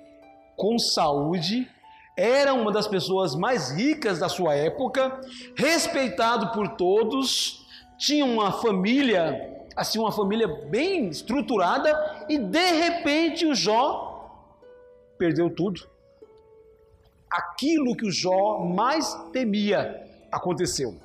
com 0.57 0.77
saúde, 0.79 1.69
era 2.17 2.51
uma 2.55 2.71
das 2.71 2.87
pessoas 2.87 3.35
mais 3.35 3.69
ricas 3.69 4.17
da 4.17 4.27
sua 4.27 4.55
época, 4.55 5.21
respeitado 5.55 6.51
por 6.51 6.69
todos, 6.69 7.63
tinha 7.99 8.25
uma 8.25 8.51
família, 8.51 9.65
assim, 9.75 9.99
uma 9.99 10.11
família 10.11 10.47
bem 10.47 11.09
estruturada, 11.09 12.25
e 12.27 12.39
de 12.39 12.71
repente 12.71 13.45
o 13.45 13.53
Jó 13.53 14.41
perdeu 15.17 15.49
tudo. 15.51 15.87
Aquilo 17.29 17.95
que 17.95 18.07
o 18.07 18.11
Jó 18.11 18.65
mais 18.65 19.13
temia 19.31 20.03
aconteceu. 20.31 20.95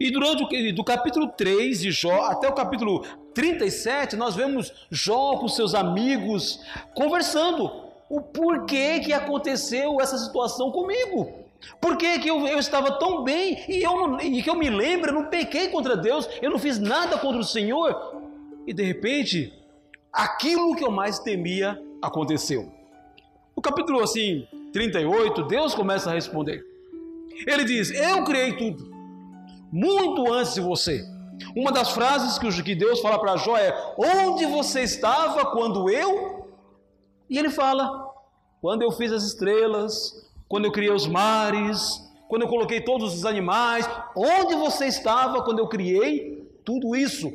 E 0.00 0.10
durante 0.10 0.44
o 0.44 0.74
do 0.74 0.84
capítulo 0.84 1.28
3 1.28 1.80
de 1.80 1.90
Jó 1.90 2.22
até 2.26 2.48
o 2.48 2.54
capítulo 2.54 3.04
37, 3.34 4.16
nós 4.16 4.34
vemos 4.34 4.72
Jó 4.90 5.36
com 5.36 5.48
seus 5.48 5.74
amigos 5.74 6.64
conversando 6.94 7.87
o 8.08 8.20
porquê 8.20 9.00
que 9.00 9.12
aconteceu 9.12 10.00
essa 10.00 10.16
situação 10.16 10.70
comigo. 10.70 11.46
Por 11.80 11.96
que, 11.96 12.20
que 12.20 12.28
eu, 12.28 12.46
eu, 12.46 12.58
estava 12.58 12.92
tão 12.98 13.24
bem 13.24 13.64
e, 13.68 13.82
eu 13.82 14.08
não, 14.08 14.20
e 14.20 14.42
que 14.42 14.48
eu 14.48 14.54
me 14.54 14.70
lembro, 14.70 15.10
eu 15.10 15.14
não 15.14 15.26
pequei 15.26 15.68
contra 15.68 15.96
Deus, 15.96 16.28
eu 16.40 16.50
não 16.50 16.58
fiz 16.58 16.78
nada 16.78 17.18
contra 17.18 17.40
o 17.40 17.44
Senhor, 17.44 18.22
e 18.66 18.72
de 18.72 18.82
repente, 18.84 19.52
aquilo 20.12 20.76
que 20.76 20.84
eu 20.84 20.90
mais 20.90 21.18
temia 21.18 21.80
aconteceu. 22.00 22.72
No 23.56 23.62
capítulo 23.62 24.00
assim, 24.00 24.46
38, 24.72 25.42
Deus 25.44 25.74
começa 25.74 26.10
a 26.10 26.14
responder. 26.14 26.64
Ele 27.46 27.64
diz: 27.64 27.90
Eu 27.90 28.24
criei 28.24 28.56
tudo, 28.56 28.88
muito 29.72 30.32
antes 30.32 30.54
de 30.54 30.60
você. 30.60 31.04
Uma 31.56 31.70
das 31.72 31.90
frases 31.90 32.38
que 32.38 32.74
Deus 32.74 33.00
fala 33.00 33.18
para 33.18 33.36
Jó 33.36 33.56
é: 33.56 33.74
Onde 33.96 34.46
você 34.46 34.82
estava 34.82 35.46
quando 35.46 35.90
eu? 35.90 36.37
E 37.28 37.38
ele 37.38 37.50
fala: 37.50 38.12
Quando 38.60 38.82
eu 38.82 38.90
fiz 38.90 39.12
as 39.12 39.24
estrelas, 39.24 40.26
quando 40.48 40.64
eu 40.64 40.72
criei 40.72 40.92
os 40.92 41.06
mares, 41.06 42.02
quando 42.28 42.42
eu 42.42 42.48
coloquei 42.48 42.80
todos 42.80 43.14
os 43.14 43.24
animais, 43.24 43.88
onde 44.16 44.54
você 44.54 44.86
estava 44.86 45.42
quando 45.42 45.58
eu 45.58 45.68
criei 45.68 46.46
tudo 46.64 46.94
isso? 46.94 47.30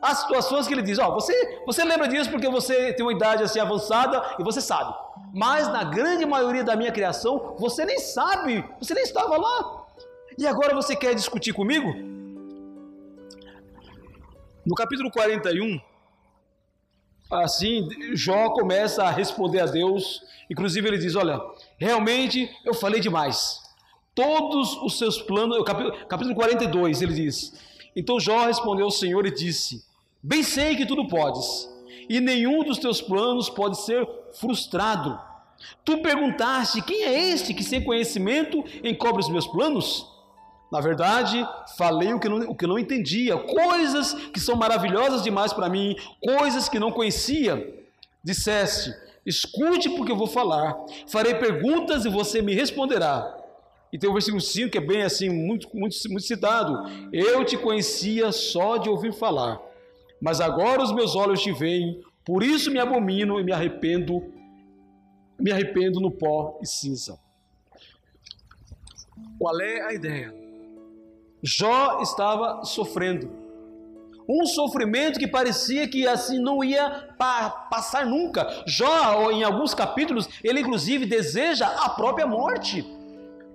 Há 0.00 0.14
situações 0.14 0.66
que 0.66 0.74
ele 0.74 0.82
diz: 0.82 0.98
Ó, 0.98 1.08
oh, 1.08 1.14
você, 1.14 1.62
você 1.64 1.84
lembra 1.84 2.08
disso 2.08 2.30
porque 2.30 2.48
você 2.48 2.92
tem 2.92 3.04
uma 3.04 3.12
idade 3.12 3.42
assim 3.42 3.60
avançada 3.60 4.36
e 4.38 4.42
você 4.42 4.60
sabe. 4.60 4.92
Mas 5.32 5.68
na 5.68 5.84
grande 5.84 6.26
maioria 6.26 6.64
da 6.64 6.74
minha 6.74 6.90
criação, 6.90 7.56
você 7.58 7.84
nem 7.84 7.98
sabe, 7.98 8.64
você 8.80 8.94
nem 8.94 9.04
estava 9.04 9.36
lá. 9.36 9.84
E 10.36 10.46
agora 10.46 10.74
você 10.74 10.96
quer 10.96 11.14
discutir 11.14 11.52
comigo? 11.52 11.94
No 14.64 14.74
capítulo 14.74 15.10
41, 15.10 15.80
assim, 17.32 17.88
Jó 18.14 18.50
começa 18.50 19.04
a 19.04 19.10
responder 19.10 19.60
a 19.60 19.66
Deus. 19.66 20.22
Inclusive 20.50 20.86
ele 20.86 20.98
diz: 20.98 21.16
Olha, 21.16 21.40
realmente 21.78 22.50
eu 22.64 22.74
falei 22.74 23.00
demais. 23.00 23.60
Todos 24.14 24.76
os 24.82 24.98
seus 24.98 25.22
planos, 25.22 25.62
capítulo, 25.64 26.06
capítulo 26.06 26.34
42, 26.34 27.00
ele 27.00 27.14
diz: 27.14 27.54
Então 27.96 28.20
Jó 28.20 28.46
respondeu 28.46 28.84
ao 28.84 28.90
Senhor 28.90 29.24
e 29.26 29.30
disse: 29.30 29.84
Bem 30.22 30.42
sei 30.42 30.76
que 30.76 30.86
tudo 30.86 31.08
podes, 31.08 31.68
e 32.08 32.20
nenhum 32.20 32.62
dos 32.62 32.78
teus 32.78 33.00
planos 33.00 33.48
pode 33.48 33.80
ser 33.80 34.06
frustrado. 34.34 35.18
Tu 35.84 35.98
perguntaste: 35.98 36.82
Quem 36.82 37.04
é 37.04 37.30
este 37.30 37.54
que 37.54 37.64
sem 37.64 37.82
conhecimento 37.82 38.62
encobre 38.84 39.22
os 39.22 39.30
meus 39.30 39.46
planos? 39.46 40.11
Na 40.72 40.80
verdade, 40.80 41.46
falei 41.76 42.14
o 42.14 42.18
que, 42.18 42.30
não, 42.30 42.38
o 42.48 42.54
que 42.54 42.66
não 42.66 42.78
entendia, 42.78 43.36
coisas 43.36 44.14
que 44.32 44.40
são 44.40 44.56
maravilhosas 44.56 45.22
demais 45.22 45.52
para 45.52 45.68
mim, 45.68 45.94
coisas 46.18 46.66
que 46.66 46.78
não 46.78 46.90
conhecia. 46.90 47.84
Disseste: 48.24 48.90
Escute 49.26 49.90
porque 49.90 50.10
eu 50.10 50.16
vou 50.16 50.26
falar, 50.26 50.74
farei 51.06 51.34
perguntas 51.34 52.06
e 52.06 52.08
você 52.08 52.40
me 52.40 52.54
responderá. 52.54 53.38
E 53.92 53.98
tem 53.98 54.08
o 54.08 54.14
versículo 54.14 54.40
5 54.40 54.70
que 54.70 54.78
é 54.78 54.80
bem 54.80 55.02
assim, 55.02 55.28
muito, 55.28 55.68
muito, 55.76 55.94
muito 56.08 56.24
citado: 56.24 56.88
Eu 57.12 57.44
te 57.44 57.58
conhecia 57.58 58.32
só 58.32 58.78
de 58.78 58.88
ouvir 58.88 59.12
falar, 59.12 59.60
mas 60.22 60.40
agora 60.40 60.82
os 60.82 60.90
meus 60.90 61.14
olhos 61.14 61.42
te 61.42 61.52
veem, 61.52 62.00
por 62.24 62.42
isso 62.42 62.70
me 62.70 62.78
abomino 62.78 63.38
e 63.38 63.44
me 63.44 63.52
arrependo, 63.52 64.24
me 65.38 65.52
arrependo 65.52 66.00
no 66.00 66.10
pó 66.10 66.58
e 66.62 66.66
cinza. 66.66 67.18
Qual 69.38 69.60
é 69.60 69.82
a 69.82 69.92
ideia? 69.92 70.41
Jó 71.42 72.00
estava 72.00 72.64
sofrendo. 72.64 73.42
Um 74.28 74.46
sofrimento 74.46 75.18
que 75.18 75.26
parecia 75.26 75.88
que 75.88 76.06
assim 76.06 76.38
não 76.38 76.62
ia 76.62 77.08
pa 77.18 77.50
passar 77.50 78.06
nunca. 78.06 78.62
Jó, 78.66 79.30
em 79.32 79.42
alguns 79.42 79.74
capítulos, 79.74 80.28
ele 80.44 80.60
inclusive 80.60 81.04
deseja 81.04 81.66
a 81.66 81.88
própria 81.90 82.26
morte. 82.26 82.86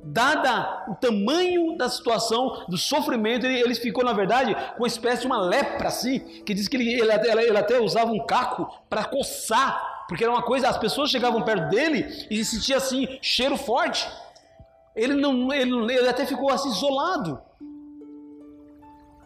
Dada 0.03 0.85
o 0.89 0.95
tamanho 0.95 1.77
da 1.77 1.89
situação, 1.89 2.65
do 2.67 2.77
sofrimento, 2.77 3.45
ele, 3.45 3.59
ele 3.59 3.75
ficou, 3.75 4.03
na 4.03 4.13
verdade, 4.13 4.53
com 4.73 4.83
uma 4.83 4.87
espécie 4.87 5.21
de 5.21 5.27
uma 5.27 5.41
lepra, 5.41 5.87
assim, 5.87 6.19
que 6.19 6.53
diz 6.53 6.67
que 6.67 6.77
ele, 6.77 6.93
ele, 6.93 7.11
ele 7.11 7.57
até 7.57 7.79
usava 7.79 8.11
um 8.11 8.25
caco 8.25 8.69
para 8.89 9.03
coçar, 9.05 10.05
porque 10.07 10.23
era 10.23 10.31
uma 10.31 10.43
coisa, 10.43 10.69
as 10.69 10.77
pessoas 10.77 11.09
chegavam 11.09 11.41
perto 11.41 11.69
dele 11.69 12.27
e 12.29 12.43
sentia 12.43 12.77
assim, 12.77 13.17
cheiro 13.21 13.57
forte. 13.57 14.07
Ele, 14.95 15.13
não, 15.13 15.51
ele, 15.53 15.93
ele 15.93 16.07
até 16.07 16.25
ficou 16.25 16.51
assim 16.51 16.69
isolado. 16.69 17.41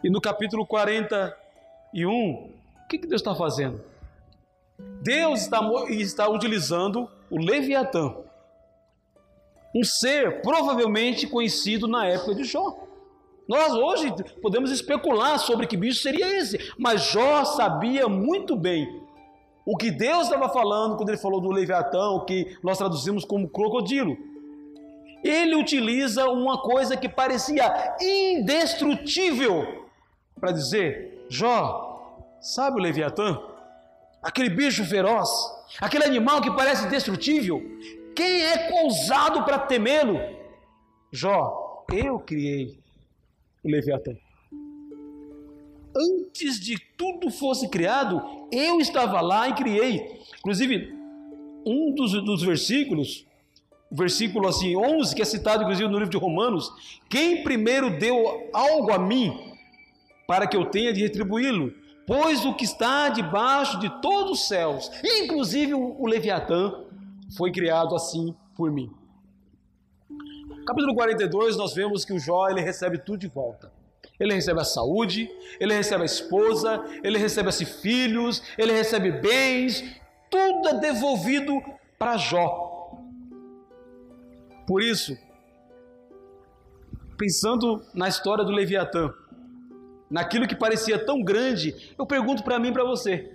E 0.02 0.10
no 0.10 0.20
capítulo 0.20 0.66
41, 0.66 2.10
o 2.10 2.50
que, 2.88 2.98
que 2.98 3.06
Deus 3.06 3.20
está 3.20 3.34
fazendo? 3.36 3.80
Deus 5.00 5.42
está, 5.42 5.60
está 5.90 6.28
utilizando 6.28 7.08
o 7.30 7.38
Leviatã, 7.38 8.12
um 9.74 9.84
ser 9.84 10.42
provavelmente 10.42 11.26
conhecido 11.26 11.86
na 11.86 12.06
época 12.06 12.34
de 12.34 12.42
Jó. 12.44 12.78
Nós 13.48 13.72
hoje 13.72 14.12
podemos 14.40 14.72
especular 14.72 15.38
sobre 15.38 15.68
que 15.68 15.76
bicho 15.76 16.02
seria 16.02 16.36
esse, 16.36 16.58
mas 16.76 17.04
Jó 17.04 17.44
sabia 17.44 18.08
muito 18.08 18.56
bem 18.56 19.02
o 19.64 19.76
que 19.76 19.92
Deus 19.92 20.24
estava 20.24 20.48
falando 20.48 20.96
quando 20.96 21.10
ele 21.10 21.18
falou 21.18 21.40
do 21.40 21.50
Leviatã, 21.50 22.10
o 22.10 22.24
que 22.24 22.56
nós 22.60 22.78
traduzimos 22.78 23.24
como 23.24 23.48
crocodilo. 23.48 24.16
Ele 25.22 25.54
utiliza 25.54 26.28
uma 26.28 26.60
coisa 26.60 26.96
que 26.96 27.08
parecia 27.08 27.96
indestrutível 28.00 29.81
para 30.40 30.52
dizer: 30.52 31.26
Jó, 31.28 32.26
sabe 32.40 32.78
o 32.78 32.82
Leviatã? 32.82 33.40
Aquele 34.22 34.50
bicho 34.50 34.84
feroz, 34.84 35.28
aquele 35.80 36.04
animal 36.04 36.40
que 36.40 36.50
parece 36.50 36.86
indestrutível, 36.86 37.60
quem 38.14 38.42
é 38.42 38.82
ousado 38.82 39.44
para 39.44 39.58
temê-lo? 39.58 40.18
Jó, 41.10 41.84
eu 41.92 42.18
criei 42.20 42.78
o 43.64 43.68
Leviatã. 43.68 44.12
Antes 45.94 46.58
de 46.58 46.78
tudo 46.96 47.30
fosse 47.30 47.68
criado, 47.68 48.22
eu 48.50 48.80
estava 48.80 49.20
lá 49.20 49.48
e 49.48 49.54
criei. 49.54 50.22
Inclusive, 50.38 50.92
um 51.66 51.94
dos, 51.94 52.12
dos 52.24 52.42
versículos, 52.42 53.26
versículo 53.90 54.48
assim 54.48 54.74
11, 54.74 55.14
que 55.14 55.22
é 55.22 55.24
citado 55.24 55.62
inclusive 55.62 55.88
no 55.88 55.98
livro 55.98 56.10
de 56.10 56.16
Romanos, 56.16 56.70
quem 57.08 57.42
primeiro 57.42 57.98
deu 57.98 58.48
algo 58.52 58.92
a 58.92 58.98
mim, 58.98 59.51
para 60.32 60.46
que 60.46 60.56
eu 60.56 60.64
tenha 60.64 60.94
de 60.94 61.02
retribuí-lo. 61.02 61.74
Pois 62.06 62.42
o 62.46 62.54
que 62.54 62.64
está 62.64 63.10
debaixo 63.10 63.78
de 63.78 63.90
todos 64.00 64.40
os 64.40 64.48
céus, 64.48 64.90
inclusive 65.04 65.74
o 65.74 66.06
Leviatã, 66.06 66.72
foi 67.36 67.52
criado 67.52 67.94
assim 67.94 68.34
por 68.56 68.70
mim. 68.70 68.90
Capítulo 70.66 70.94
42, 70.94 71.58
nós 71.58 71.74
vemos 71.74 72.06
que 72.06 72.14
o 72.14 72.18
Jó 72.18 72.48
ele 72.48 72.62
recebe 72.62 72.96
tudo 72.96 73.18
de 73.18 73.28
volta. 73.28 73.70
Ele 74.18 74.32
recebe 74.32 74.58
a 74.58 74.64
saúde, 74.64 75.30
ele 75.60 75.74
recebe 75.74 76.00
a 76.00 76.06
esposa, 76.06 76.82
ele 77.04 77.18
recebe 77.18 77.52
filhos, 77.52 78.42
ele 78.56 78.72
recebe 78.72 79.12
bens, 79.12 79.84
tudo 80.30 80.66
é 80.66 80.80
devolvido 80.80 81.60
para 81.98 82.16
Jó. 82.16 82.96
Por 84.66 84.82
isso, 84.82 85.14
pensando 87.18 87.84
na 87.92 88.08
história 88.08 88.42
do 88.42 88.50
Leviatã, 88.50 89.12
naquilo 90.12 90.46
que 90.46 90.54
parecia 90.54 91.02
tão 91.02 91.22
grande, 91.22 91.74
eu 91.98 92.06
pergunto 92.06 92.44
para 92.44 92.58
mim 92.58 92.68
e 92.68 92.72
para 92.72 92.84
você: 92.84 93.32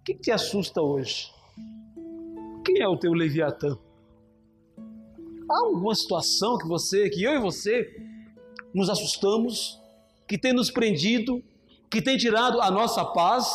o 0.00 0.04
que, 0.04 0.14
te 0.14 0.30
assusta 0.30 0.80
hoje? 0.80 1.30
Quem 2.64 2.80
é 2.80 2.88
o 2.88 2.96
teu 2.96 3.12
Leviatã? 3.12 3.76
Há 5.50 5.58
alguma 5.64 5.94
situação 5.94 6.56
que 6.56 6.68
você, 6.68 7.10
que 7.10 7.22
eu 7.22 7.34
e 7.34 7.40
você, 7.40 7.90
nos 8.72 8.88
assustamos, 8.88 9.80
que 10.26 10.38
tem 10.38 10.52
nos 10.52 10.70
prendido, 10.70 11.42
que 11.90 12.00
tem 12.00 12.16
tirado 12.16 12.60
a 12.60 12.70
nossa 12.70 13.04
paz? 13.04 13.50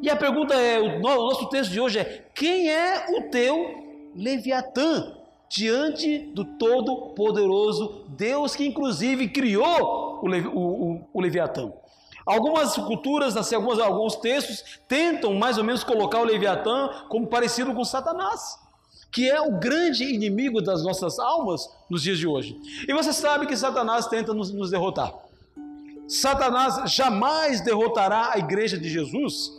E 0.00 0.08
a 0.08 0.16
pergunta 0.16 0.54
é: 0.54 0.78
o 0.78 1.00
nosso 1.00 1.48
texto 1.48 1.72
de 1.72 1.80
hoje 1.80 1.98
é: 1.98 2.24
quem 2.34 2.70
é 2.70 3.06
o 3.18 3.30
teu 3.30 4.10
Leviatã? 4.14 5.14
Diante 5.50 6.18
do 6.34 6.44
Todo-Poderoso 6.44 8.04
Deus 8.08 8.54
que, 8.54 8.66
inclusive, 8.66 9.28
criou 9.28 10.07
o, 10.22 10.58
o, 10.58 11.08
o, 11.12 11.20
Leviatã. 11.20 11.72
Algumas 12.26 12.74
culturas, 12.76 13.36
assim, 13.36 13.54
alguns, 13.54 13.78
alguns 13.78 14.16
textos, 14.16 14.80
tentam 14.86 15.34
mais 15.34 15.58
ou 15.58 15.64
menos 15.64 15.82
colocar 15.82 16.20
o 16.20 16.24
Leviatã 16.24 16.90
como 17.08 17.26
parecido 17.26 17.74
com 17.74 17.84
Satanás, 17.84 18.58
que 19.10 19.28
é 19.28 19.40
o 19.40 19.58
grande 19.58 20.04
inimigo 20.04 20.60
das 20.60 20.82
nossas 20.82 21.18
almas 21.18 21.68
nos 21.88 22.02
dias 22.02 22.18
de 22.18 22.26
hoje. 22.26 22.58
E 22.86 22.92
você 22.92 23.12
sabe 23.12 23.46
que 23.46 23.56
Satanás 23.56 24.06
tenta 24.06 24.34
nos, 24.34 24.52
nos 24.52 24.70
derrotar. 24.70 25.14
Satanás 26.06 26.90
jamais 26.90 27.60
derrotará 27.60 28.32
a 28.32 28.38
igreja 28.38 28.78
de 28.78 28.88
Jesus, 28.88 29.52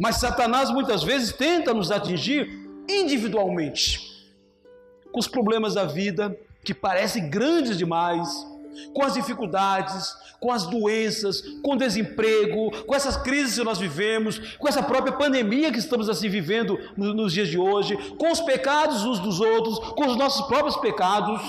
mas 0.00 0.16
Satanás 0.16 0.70
muitas 0.70 1.02
vezes 1.02 1.32
tenta 1.32 1.72
nos 1.72 1.90
atingir 1.90 2.66
individualmente, 2.88 4.00
com 5.10 5.18
os 5.18 5.26
problemas 5.26 5.74
da 5.74 5.84
vida 5.84 6.36
que 6.64 6.74
parecem 6.74 7.30
grandes 7.30 7.78
demais, 7.78 8.28
com 8.92 9.02
as 9.02 9.14
dificuldades, 9.14 10.14
com 10.40 10.52
as 10.52 10.66
doenças, 10.66 11.40
com 11.62 11.72
o 11.72 11.76
desemprego, 11.76 12.70
com 12.84 12.94
essas 12.94 13.16
crises 13.16 13.58
que 13.58 13.64
nós 13.64 13.78
vivemos, 13.78 14.56
com 14.56 14.68
essa 14.68 14.82
própria 14.82 15.12
pandemia 15.12 15.72
que 15.72 15.78
estamos 15.78 16.08
assim 16.08 16.28
vivendo 16.28 16.78
nos 16.96 17.32
dias 17.32 17.48
de 17.48 17.58
hoje, 17.58 17.96
com 18.16 18.30
os 18.30 18.40
pecados 18.40 19.04
uns 19.04 19.18
dos 19.18 19.40
outros, 19.40 19.78
com 19.78 20.06
os 20.06 20.16
nossos 20.16 20.46
próprios 20.46 20.76
pecados. 20.76 21.40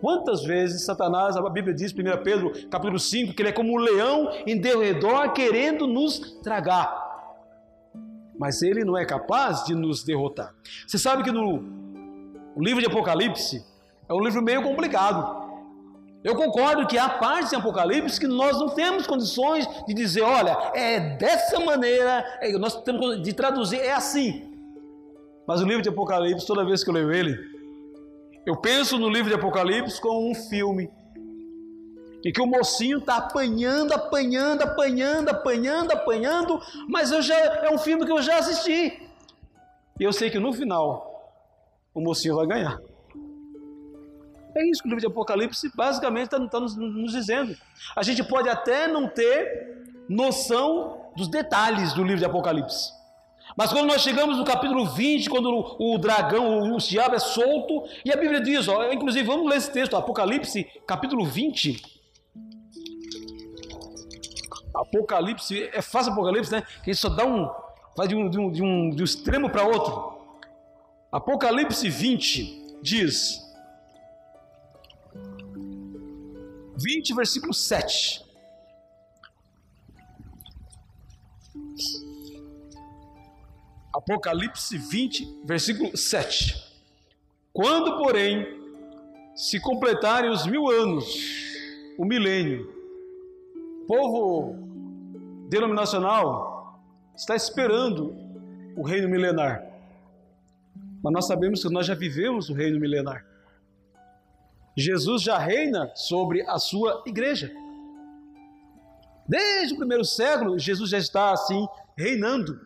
Quantas 0.00 0.44
vezes 0.44 0.84
Satanás, 0.84 1.36
a 1.36 1.50
Bíblia 1.50 1.74
diz, 1.74 1.92
1 1.92 2.22
Pedro 2.22 2.52
capítulo 2.68 2.98
5, 2.98 3.34
que 3.34 3.42
ele 3.42 3.48
é 3.48 3.52
como 3.52 3.72
um 3.72 3.78
leão 3.78 4.30
em 4.46 4.60
derredor 4.60 5.32
querendo 5.32 5.86
nos 5.86 6.18
tragar. 6.42 7.04
Mas 8.38 8.60
ele 8.60 8.84
não 8.84 8.96
é 8.96 9.06
capaz 9.06 9.64
de 9.64 9.74
nos 9.74 10.04
derrotar. 10.04 10.54
Você 10.86 10.98
sabe 10.98 11.22
que 11.22 11.32
no 11.32 11.64
livro 12.58 12.80
de 12.80 12.86
Apocalipse 12.86 13.64
é 14.08 14.12
um 14.12 14.20
livro 14.20 14.42
meio 14.42 14.62
complicado. 14.62 15.45
Eu 16.26 16.34
concordo 16.34 16.88
que 16.88 16.98
há 16.98 17.08
partes 17.08 17.52
em 17.52 17.56
Apocalipse 17.56 18.18
que 18.18 18.26
nós 18.26 18.58
não 18.58 18.70
temos 18.70 19.06
condições 19.06 19.64
de 19.86 19.94
dizer, 19.94 20.22
olha, 20.22 20.72
é 20.74 20.98
dessa 20.98 21.60
maneira, 21.60 22.24
é, 22.40 22.50
nós 22.58 22.82
temos 22.82 23.22
de 23.22 23.32
traduzir, 23.32 23.78
é 23.78 23.92
assim. 23.92 24.42
Mas 25.46 25.60
o 25.60 25.64
livro 25.64 25.82
de 25.82 25.88
Apocalipse, 25.88 26.44
toda 26.44 26.64
vez 26.64 26.82
que 26.82 26.90
eu 26.90 26.94
leio 26.94 27.12
ele, 27.12 27.38
eu 28.44 28.56
penso 28.56 28.98
no 28.98 29.08
livro 29.08 29.28
de 29.28 29.36
Apocalipse 29.36 30.00
como 30.00 30.28
um 30.28 30.34
filme. 30.34 30.90
E 32.24 32.32
que 32.32 32.42
o 32.42 32.46
mocinho 32.46 32.98
está 32.98 33.18
apanhando, 33.18 33.92
apanhando, 33.92 34.62
apanhando, 34.62 35.28
apanhando, 35.28 35.92
apanhando, 35.92 36.60
mas 36.88 37.12
eu 37.12 37.22
já 37.22 37.36
é 37.36 37.70
um 37.72 37.78
filme 37.78 38.04
que 38.04 38.10
eu 38.10 38.20
já 38.20 38.40
assisti. 38.40 39.00
E 40.00 40.02
eu 40.02 40.12
sei 40.12 40.28
que 40.28 40.40
no 40.40 40.52
final 40.52 41.38
o 41.94 42.00
mocinho 42.00 42.34
vai 42.34 42.48
ganhar. 42.48 42.80
É 44.56 44.64
isso 44.70 44.82
que 44.82 44.88
o 44.88 44.90
livro 44.90 45.00
de 45.00 45.06
Apocalipse 45.06 45.70
basicamente 45.74 46.24
está 46.24 46.40
tá 46.48 46.58
nos, 46.58 46.74
nos 46.74 47.12
dizendo. 47.12 47.54
A 47.94 48.02
gente 48.02 48.24
pode 48.24 48.48
até 48.48 48.88
não 48.88 49.06
ter 49.06 49.84
noção 50.08 51.10
dos 51.14 51.28
detalhes 51.28 51.92
do 51.92 52.02
livro 52.02 52.18
de 52.18 52.24
Apocalipse. 52.24 52.90
Mas 53.54 53.70
quando 53.70 53.86
nós 53.86 54.00
chegamos 54.00 54.38
no 54.38 54.44
capítulo 54.44 54.86
20, 54.86 55.28
quando 55.28 55.76
o, 55.78 55.98
dragão, 55.98 56.60
o, 56.60 56.74
o 56.74 56.78
diabo 56.78 57.14
é 57.14 57.18
solto, 57.18 57.84
e 58.02 58.10
a 58.10 58.16
Bíblia 58.16 58.40
diz, 58.40 58.66
ó, 58.66 58.90
inclusive 58.90 59.26
vamos 59.26 59.48
ler 59.48 59.58
esse 59.58 59.70
texto, 59.70 59.94
Apocalipse, 59.94 60.64
capítulo 60.86 61.26
20. 61.26 61.82
Apocalipse, 64.74 65.68
é 65.72 65.82
fácil 65.82 66.12
Apocalipse, 66.12 66.50
né? 66.50 66.62
Que 66.82 66.92
isso 66.92 67.02
só 67.02 67.08
dá 67.10 67.26
um, 67.26 67.48
vai 67.94 68.08
de 68.08 68.14
um, 68.14 68.28
de 68.30 68.38
um, 68.38 68.50
de 68.50 68.62
um, 68.62 68.90
de 68.90 69.02
um 69.02 69.04
extremo 69.04 69.50
para 69.50 69.66
outro. 69.66 70.16
Apocalipse 71.12 71.88
20 71.88 72.80
diz: 72.82 73.45
20, 76.76 77.14
versículo 77.14 77.54
7. 77.54 78.24
Apocalipse 83.94 84.76
20, 84.76 85.40
versículo 85.44 85.96
7. 85.96 86.54
Quando, 87.52 87.96
porém, 87.96 88.46
se 89.34 89.58
completarem 89.58 90.30
os 90.30 90.46
mil 90.46 90.68
anos, 90.68 91.06
o 91.98 92.04
milênio, 92.04 92.70
o 93.82 93.86
povo 93.86 95.48
denominacional 95.48 96.82
está 97.16 97.34
esperando 97.34 98.14
o 98.76 98.82
reino 98.82 99.08
milenar. 99.08 99.64
Mas 101.02 101.12
nós 101.12 101.26
sabemos 101.26 101.62
que 101.62 101.72
nós 101.72 101.86
já 101.86 101.94
vivemos 101.94 102.50
o 102.50 102.54
reino 102.54 102.78
milenar. 102.78 103.24
Jesus 104.76 105.22
já 105.22 105.38
reina 105.38 105.90
sobre 105.94 106.42
a 106.42 106.58
sua 106.58 107.02
igreja. 107.06 107.50
Desde 109.26 109.74
o 109.74 109.78
primeiro 109.78 110.04
século, 110.04 110.58
Jesus 110.58 110.90
já 110.90 110.98
está 110.98 111.32
assim 111.32 111.66
reinando, 111.96 112.60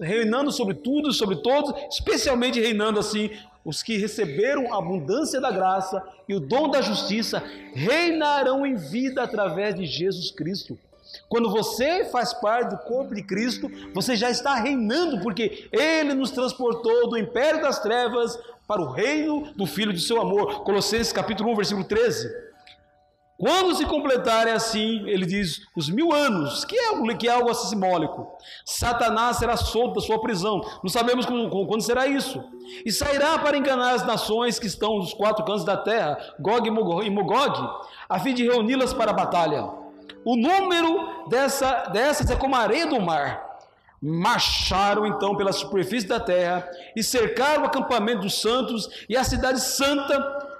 reinando 0.00 0.52
sobre 0.52 0.74
tudo, 0.74 1.12
sobre 1.12 1.36
todos, 1.36 1.74
especialmente 1.90 2.60
reinando 2.60 3.00
assim 3.00 3.30
os 3.64 3.82
que 3.82 3.96
receberam 3.96 4.72
a 4.72 4.78
abundância 4.78 5.40
da 5.40 5.50
graça 5.50 6.02
e 6.28 6.34
o 6.34 6.40
dom 6.40 6.70
da 6.70 6.80
justiça 6.80 7.42
reinarão 7.72 8.64
em 8.64 8.76
vida 8.76 9.22
através 9.22 9.74
de 9.74 9.86
Jesus 9.86 10.30
Cristo. 10.30 10.78
Quando 11.28 11.50
você 11.50 12.04
faz 12.06 12.32
parte 12.32 12.70
do 12.70 12.78
corpo 12.78 13.14
de 13.14 13.22
Cristo, 13.22 13.70
você 13.94 14.16
já 14.16 14.30
está 14.30 14.54
reinando, 14.54 15.20
porque 15.20 15.68
Ele 15.72 16.14
nos 16.14 16.30
transportou 16.30 17.08
do 17.08 17.16
império 17.16 17.62
das 17.62 17.80
trevas 17.80 18.38
para 18.66 18.80
o 18.80 18.90
reino 18.90 19.52
do 19.54 19.66
Filho 19.66 19.92
de 19.92 20.00
seu 20.00 20.20
amor. 20.20 20.62
Colossenses 20.64 21.12
capítulo 21.12 21.50
1, 21.52 21.56
versículo 21.56 21.84
13. 21.86 22.44
Quando 23.36 23.74
se 23.74 23.84
completarem 23.84 24.52
assim, 24.52 25.02
ele 25.08 25.26
diz, 25.26 25.60
os 25.76 25.90
mil 25.90 26.12
anos, 26.12 26.64
que 26.64 26.76
é, 26.76 27.14
que 27.16 27.28
é 27.28 27.32
algo 27.32 27.50
assim 27.50 27.68
simbólico, 27.68 28.28
Satanás 28.64 29.38
será 29.38 29.56
solto 29.56 29.96
da 29.96 30.00
sua 30.00 30.20
prisão. 30.20 30.60
Não 30.82 30.88
sabemos 30.88 31.26
quando, 31.26 31.50
quando 31.66 31.82
será 31.82 32.06
isso. 32.06 32.42
E 32.86 32.92
sairá 32.92 33.36
para 33.38 33.56
enganar 33.56 33.94
as 33.94 34.06
nações 34.06 34.58
que 34.60 34.68
estão 34.68 34.98
nos 34.98 35.12
quatro 35.12 35.44
cantos 35.44 35.64
da 35.64 35.76
terra, 35.76 36.16
Gog 36.38 36.68
e 36.68 37.10
Mogog, 37.10 37.70
a 38.08 38.20
fim 38.20 38.34
de 38.34 38.44
reuni-las 38.44 38.94
para 38.94 39.10
a 39.10 39.14
batalha. 39.14 39.68
O 40.24 40.36
número 40.36 41.28
dessa, 41.28 41.88
dessas 41.92 42.30
é 42.30 42.36
como 42.36 42.54
a 42.54 42.60
areia 42.60 42.86
do 42.86 43.00
mar. 43.00 43.53
Marcharam 44.00 45.06
então 45.06 45.36
pela 45.36 45.52
superfície 45.52 46.06
da 46.06 46.20
terra 46.20 46.68
e 46.94 47.02
cercaram 47.02 47.62
o 47.62 47.66
acampamento 47.66 48.20
dos 48.20 48.40
santos 48.40 48.88
e 49.08 49.16
a 49.16 49.24
cidade 49.24 49.60
santa. 49.60 50.54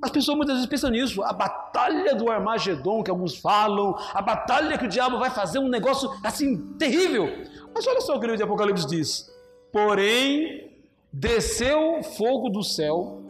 As 0.00 0.10
pessoas 0.10 0.36
muitas 0.36 0.54
vezes 0.54 0.70
pensam 0.70 0.90
nisso, 0.90 1.22
a 1.24 1.32
batalha 1.32 2.14
do 2.14 2.30
Armagedon, 2.30 3.02
que 3.02 3.10
alguns 3.10 3.36
falam, 3.36 3.96
a 4.14 4.22
batalha 4.22 4.78
que 4.78 4.84
o 4.84 4.88
diabo 4.88 5.18
vai 5.18 5.30
fazer 5.30 5.58
um 5.58 5.68
negócio 5.68 6.08
assim 6.22 6.56
terrível. 6.78 7.26
Mas 7.74 7.86
olha 7.86 8.00
só 8.00 8.14
o 8.14 8.20
que 8.20 8.26
o 8.26 8.28
livro 8.28 8.36
de 8.36 8.42
Apocalipse 8.44 8.86
diz: 8.86 9.28
Porém, 9.72 10.70
desceu 11.12 12.02
fogo 12.02 12.48
do 12.48 12.62
céu 12.62 13.22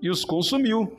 e 0.00 0.08
os 0.08 0.24
consumiu. 0.24 0.98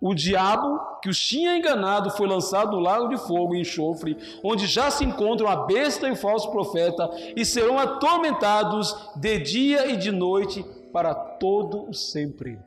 O 0.00 0.14
diabo 0.14 0.78
que 1.00 1.08
os 1.08 1.18
tinha 1.18 1.56
enganado 1.56 2.10
foi 2.10 2.26
lançado 2.26 2.72
no 2.72 2.80
lago 2.80 3.08
de 3.08 3.16
fogo 3.16 3.54
e 3.54 3.60
enxofre, 3.60 4.16
onde 4.44 4.66
já 4.66 4.90
se 4.90 5.04
encontram 5.04 5.48
a 5.48 5.56
besta 5.64 6.06
e 6.06 6.12
o 6.12 6.16
falso 6.16 6.50
profeta, 6.50 7.10
e 7.34 7.44
serão 7.44 7.78
atormentados 7.78 8.94
de 9.16 9.38
dia 9.38 9.86
e 9.86 9.96
de 9.96 10.12
noite 10.12 10.62
para 10.92 11.14
todo 11.14 11.88
o 11.88 11.94
sempre. 11.94 12.58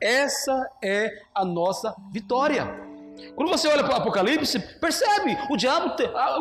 Essa 0.00 0.70
é 0.82 1.10
a 1.34 1.44
nossa 1.44 1.94
vitória. 2.12 2.86
Quando 3.34 3.48
você 3.48 3.66
olha 3.66 3.82
para 3.82 3.94
o 3.94 3.96
Apocalipse, 3.96 4.60
percebe, 4.78 5.36
o 5.50 5.56
diabo, 5.56 5.96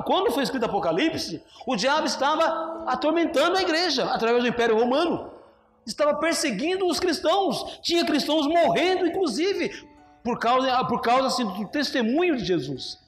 quando 0.06 0.32
foi 0.32 0.44
escrito 0.44 0.66
Apocalipse, 0.66 1.44
o 1.66 1.76
diabo 1.76 2.06
estava 2.06 2.84
atormentando 2.86 3.58
a 3.58 3.62
igreja 3.62 4.06
através 4.06 4.44
do 4.44 4.50
Império 4.50 4.78
Romano 4.78 5.37
estava 5.88 6.14
perseguindo 6.16 6.86
os 6.86 7.00
cristãos, 7.00 7.80
tinha 7.82 8.06
cristãos 8.06 8.46
morrendo, 8.48 9.08
inclusive, 9.08 9.88
por 10.24 10.38
causa, 10.38 10.84
por 10.86 11.02
causa 11.02 11.28
assim, 11.28 11.46
do 11.46 11.68
testemunho 11.70 12.38
de 12.38 12.46
Jesus. 12.46 13.00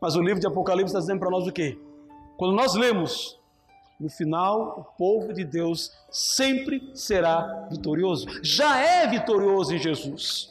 Mas 0.00 0.16
o 0.16 0.22
livro 0.22 0.40
de 0.40 0.46
Apocalipse 0.46 0.90
está 0.90 1.00
dizendo 1.00 1.20
para 1.20 1.30
nós 1.30 1.46
o 1.46 1.52
quê? 1.52 1.78
Quando 2.38 2.54
nós 2.54 2.74
lemos, 2.74 3.38
no 4.00 4.08
final, 4.08 4.78
o 4.78 4.96
povo 4.96 5.34
de 5.34 5.44
Deus 5.44 5.92
sempre 6.10 6.90
será 6.94 7.68
vitorioso. 7.70 8.26
Já 8.42 8.78
é 8.78 9.06
vitorioso 9.06 9.74
em 9.74 9.78
Jesus. 9.78 10.50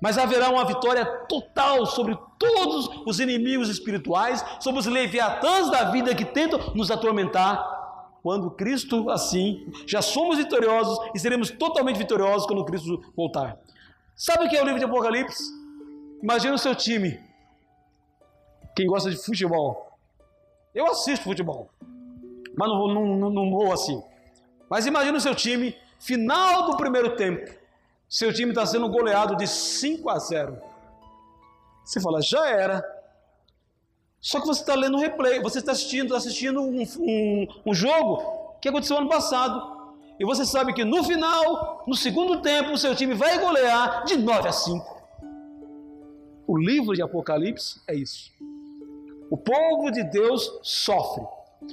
Mas 0.00 0.18
haverá 0.18 0.50
uma 0.50 0.64
vitória 0.66 1.04
total 1.26 1.86
sobre 1.86 2.16
todos 2.38 2.88
os 3.06 3.18
inimigos 3.18 3.70
espirituais, 3.70 4.44
sobre 4.60 4.80
os 4.80 4.86
leviatãs 4.86 5.70
da 5.70 5.84
vida 5.84 6.14
que 6.14 6.24
tentam 6.24 6.60
nos 6.74 6.90
atormentar 6.90 7.81
quando 8.22 8.50
Cristo 8.50 9.10
assim, 9.10 9.66
já 9.86 10.00
somos 10.00 10.38
vitoriosos 10.38 10.98
e 11.14 11.18
seremos 11.18 11.50
totalmente 11.50 11.96
vitoriosos 11.96 12.46
quando 12.46 12.64
Cristo 12.64 13.02
voltar. 13.16 13.58
Sabe 14.14 14.46
o 14.46 14.48
que 14.48 14.56
é 14.56 14.62
o 14.62 14.64
livro 14.64 14.78
de 14.78 14.84
Apocalipse? 14.84 15.42
Imagina 16.22 16.54
o 16.54 16.58
seu 16.58 16.74
time. 16.74 17.20
Quem 18.76 18.86
gosta 18.86 19.10
de 19.10 19.16
futebol. 19.16 19.98
Eu 20.74 20.86
assisto 20.86 21.24
futebol, 21.24 21.68
mas 22.56 22.68
não, 22.68 22.88
não, 22.88 23.16
não, 23.16 23.30
não 23.30 23.50
vou 23.50 23.72
assim. 23.72 24.02
Mas 24.70 24.86
imagina 24.86 25.18
o 25.18 25.20
seu 25.20 25.34
time, 25.34 25.76
final 25.98 26.70
do 26.70 26.76
primeiro 26.76 27.14
tempo. 27.16 27.52
Seu 28.08 28.32
time 28.32 28.52
está 28.52 28.64
sendo 28.64 28.88
goleado 28.88 29.36
de 29.36 29.46
5 29.46 30.08
a 30.08 30.18
0. 30.18 30.58
Você 31.84 32.00
fala, 32.00 32.22
já 32.22 32.48
era. 32.48 32.82
Só 34.22 34.40
que 34.40 34.46
você 34.46 34.60
está 34.60 34.76
lendo 34.76 34.96
o 34.96 35.00
replay, 35.00 35.42
você 35.42 35.58
está 35.58 35.72
assistindo, 35.72 36.14
assistindo 36.14 36.62
um, 36.62 36.84
um, 37.00 37.46
um 37.66 37.74
jogo 37.74 38.54
que 38.60 38.68
aconteceu 38.68 38.96
ano 38.96 39.08
passado. 39.08 39.82
E 40.16 40.24
você 40.24 40.46
sabe 40.46 40.72
que 40.72 40.84
no 40.84 41.02
final, 41.02 41.82
no 41.88 41.96
segundo 41.96 42.40
tempo, 42.40 42.70
o 42.70 42.78
seu 42.78 42.94
time 42.94 43.14
vai 43.14 43.40
golear 43.40 44.04
de 44.04 44.16
9 44.16 44.48
a 44.48 44.52
5. 44.52 45.02
O 46.46 46.56
livro 46.56 46.94
de 46.94 47.02
Apocalipse 47.02 47.80
é 47.88 47.96
isso. 47.96 48.30
O 49.28 49.36
povo 49.36 49.90
de 49.90 50.04
Deus 50.04 50.60
sofre. 50.62 51.24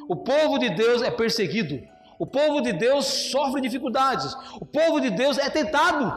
O 0.07 0.15
povo 0.15 0.57
de 0.57 0.71
Deus 0.71 1.03
é 1.03 1.11
perseguido. 1.11 1.79
O 2.17 2.25
povo 2.25 2.61
de 2.61 2.73
Deus 2.73 3.05
sofre 3.05 3.61
dificuldades. 3.61 4.35
O 4.59 4.65
povo 4.65 4.99
de 4.99 5.11
Deus 5.11 5.37
é 5.37 5.51
tentado. 5.51 6.11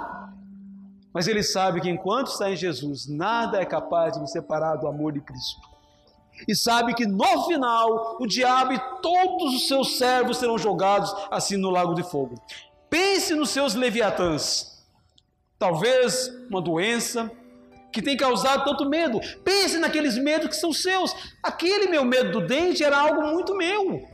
Mas 1.13 1.29
ele 1.29 1.43
sabe 1.43 1.83
que 1.83 1.91
enquanto 1.91 2.29
está 2.29 2.51
em 2.51 2.57
Jesus, 2.57 3.07
nada 3.07 3.61
é 3.61 3.67
capaz 3.67 4.15
de 4.15 4.21
nos 4.21 4.33
separar 4.33 4.77
do 4.77 4.87
amor 4.87 5.13
de 5.13 5.21
Cristo 5.21 5.72
e 6.47 6.55
sabe 6.55 6.95
que 6.95 7.07
no 7.07 7.47
final 7.47 8.17
o 8.21 8.27
diabo 8.27 8.73
e 8.73 8.81
todos 9.01 9.55
os 9.55 9.69
seus 9.69 9.97
servos 9.97 10.39
serão 10.39 10.59
jogados 10.59 11.15
assim 11.31 11.57
no 11.57 11.71
lago 11.71 11.95
de 11.95 12.03
fogo. 12.03 12.35
Pense 12.91 13.35
nos 13.35 13.51
seus 13.51 13.75
leviatãs. 13.75 14.85
Talvez 15.59 16.29
uma 16.51 16.61
doença 16.61 17.31
que 17.93 18.03
tem 18.03 18.17
causado 18.17 18.65
tanto 18.65 18.89
medo. 18.89 19.21
Pense 19.45 19.79
naqueles 19.79 20.17
medos 20.17 20.49
que 20.49 20.57
são 20.57 20.73
seus. 20.73 21.15
Aquele 21.43 21.89
meu 21.89 22.05
medo 22.05 22.33
do 22.33 22.47
dente 22.47 22.83
era 22.83 22.99
algo 22.99 23.23
muito 23.23 23.55
meu. 23.55 24.11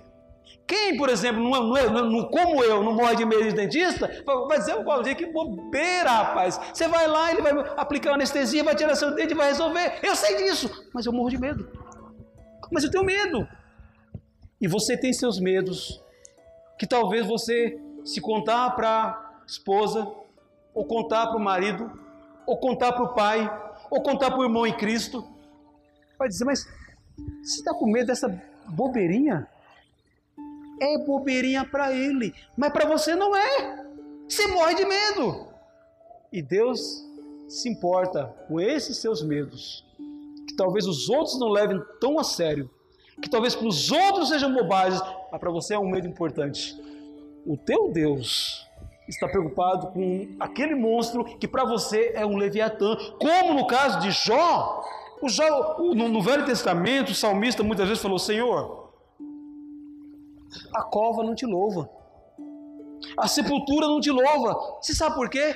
Quem, 0.66 0.98
por 0.98 1.08
exemplo, 1.08 1.42
não, 1.42 1.68
não, 1.68 1.76
é, 1.78 1.88
não, 1.88 2.24
como 2.24 2.62
eu, 2.62 2.82
não 2.82 2.94
morre 2.94 3.16
de 3.16 3.24
medo 3.24 3.44
de 3.44 3.54
dentista, 3.54 4.22
vai 4.46 4.58
dizer, 4.58 4.84
Valdir, 4.84 5.16
que 5.16 5.24
bobeira, 5.24 6.10
rapaz. 6.10 6.60
Você 6.74 6.86
vai 6.86 7.06
lá, 7.08 7.32
ele 7.32 7.40
vai 7.40 7.52
aplicar 7.74 8.12
anestesia, 8.12 8.62
vai 8.62 8.74
tirar 8.74 8.94
seu 8.94 9.14
dente 9.14 9.32
vai 9.32 9.48
resolver. 9.48 9.98
Eu 10.02 10.14
sei 10.14 10.36
disso, 10.36 10.86
mas 10.92 11.06
eu 11.06 11.12
morro 11.12 11.30
de 11.30 11.38
medo. 11.38 11.66
Mas 12.70 12.84
eu 12.84 12.90
tenho 12.90 13.04
medo. 13.04 13.46
E 14.60 14.66
você 14.66 14.96
tem 14.96 15.12
seus 15.12 15.38
medos, 15.38 16.02
que 16.78 16.86
talvez 16.86 17.26
você, 17.26 17.80
se 18.04 18.20
contar 18.20 18.70
para 18.70 18.88
a 18.88 19.44
esposa, 19.46 20.06
ou 20.74 20.84
contar 20.84 21.28
para 21.28 21.36
o 21.36 21.40
marido, 21.40 21.90
ou 22.46 22.56
contar 22.58 22.92
para 22.92 23.04
o 23.04 23.14
pai, 23.14 23.74
ou 23.90 24.02
contar 24.02 24.30
para 24.30 24.40
o 24.40 24.44
irmão 24.44 24.66
em 24.66 24.76
Cristo, 24.76 25.26
vai 26.18 26.28
dizer: 26.28 26.44
Mas 26.44 26.64
você 27.42 27.60
está 27.60 27.72
com 27.72 27.86
medo 27.86 28.06
dessa 28.06 28.28
bobeirinha? 28.66 29.48
É 30.80 30.98
bobeirinha 31.04 31.64
para 31.64 31.92
ele, 31.92 32.34
mas 32.56 32.72
para 32.72 32.86
você 32.86 33.14
não 33.14 33.34
é. 33.34 33.86
Você 34.28 34.46
morre 34.48 34.74
de 34.74 34.84
medo. 34.84 35.48
E 36.32 36.42
Deus 36.42 37.04
se 37.48 37.68
importa 37.68 38.26
com 38.46 38.60
esses 38.60 38.98
seus 38.98 39.22
medos 39.22 39.87
talvez 40.58 40.86
os 40.86 41.08
outros 41.08 41.38
não 41.38 41.48
levem 41.48 41.80
tão 42.00 42.18
a 42.18 42.24
sério, 42.24 42.68
que 43.22 43.30
talvez 43.30 43.54
para 43.54 43.66
os 43.68 43.90
outros 43.90 44.28
sejam 44.28 44.52
bobagens, 44.52 45.00
mas 45.30 45.40
para 45.40 45.50
você 45.50 45.74
é 45.74 45.78
um 45.78 45.88
medo 45.88 46.06
importante. 46.06 46.76
O 47.46 47.56
teu 47.56 47.90
Deus 47.92 48.66
está 49.08 49.26
preocupado 49.28 49.92
com 49.92 50.36
aquele 50.38 50.74
monstro 50.74 51.24
que 51.24 51.48
para 51.48 51.64
você 51.64 52.12
é 52.14 52.26
um 52.26 52.36
leviatã, 52.36 52.96
como 53.18 53.54
no 53.54 53.66
caso 53.66 54.00
de 54.00 54.10
Jó. 54.10 54.84
O 55.22 55.28
Jó 55.28 55.78
no, 55.78 56.08
no 56.08 56.20
Velho 56.20 56.44
Testamento, 56.44 57.10
o 57.10 57.14
salmista 57.14 57.62
muitas 57.62 57.86
vezes 57.88 58.02
falou: 58.02 58.18
Senhor, 58.18 58.92
a 60.74 60.82
cova 60.82 61.22
não 61.22 61.34
te 61.34 61.46
louva, 61.46 61.88
a 63.16 63.26
sepultura 63.26 63.86
não 63.86 64.00
te 64.00 64.10
louva. 64.10 64.54
Você 64.80 64.94
sabe 64.94 65.14
por 65.14 65.30
quê? 65.30 65.54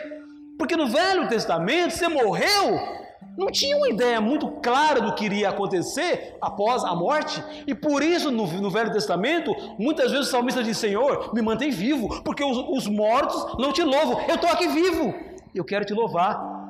Porque 0.58 0.76
no 0.76 0.86
Velho 0.86 1.28
Testamento 1.28 1.92
você 1.92 2.08
morreu 2.08 3.01
não 3.36 3.50
tinha 3.50 3.76
uma 3.76 3.88
ideia 3.88 4.20
muito 4.20 4.46
clara 4.62 5.00
do 5.00 5.14
que 5.14 5.24
iria 5.24 5.48
acontecer 5.48 6.36
após 6.40 6.84
a 6.84 6.94
morte, 6.94 7.42
e 7.66 7.74
por 7.74 8.02
isso 8.02 8.30
no, 8.30 8.46
no 8.46 8.70
Velho 8.70 8.92
Testamento, 8.92 9.54
muitas 9.78 10.10
vezes 10.10 10.28
o 10.28 10.30
salmista 10.30 10.62
diz: 10.62 10.76
Senhor, 10.76 11.32
me 11.34 11.40
mantém 11.40 11.70
vivo, 11.70 12.22
porque 12.22 12.44
os, 12.44 12.58
os 12.68 12.86
mortos 12.86 13.56
não 13.58 13.72
te 13.72 13.82
louvam, 13.82 14.20
eu 14.28 14.34
estou 14.34 14.50
aqui 14.50 14.68
vivo, 14.68 15.14
eu 15.54 15.64
quero 15.64 15.84
te 15.84 15.94
louvar. 15.94 16.60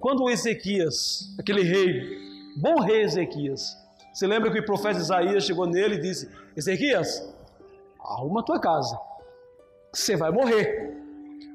Quando 0.00 0.30
Ezequias, 0.30 1.34
aquele 1.38 1.62
rei, 1.62 2.18
bom 2.56 2.80
rei 2.80 3.02
Ezequias, 3.02 3.76
você 4.12 4.26
lembra 4.26 4.50
que 4.50 4.58
o 4.58 4.64
profeta 4.64 4.98
Isaías 4.98 5.44
chegou 5.44 5.66
nele 5.66 5.96
e 5.96 6.00
disse: 6.00 6.28
Ezequias, 6.56 7.32
arruma 8.00 8.40
a 8.40 8.42
tua 8.42 8.58
casa, 8.58 8.98
você 9.92 10.16
vai 10.16 10.32
morrer. 10.32 10.89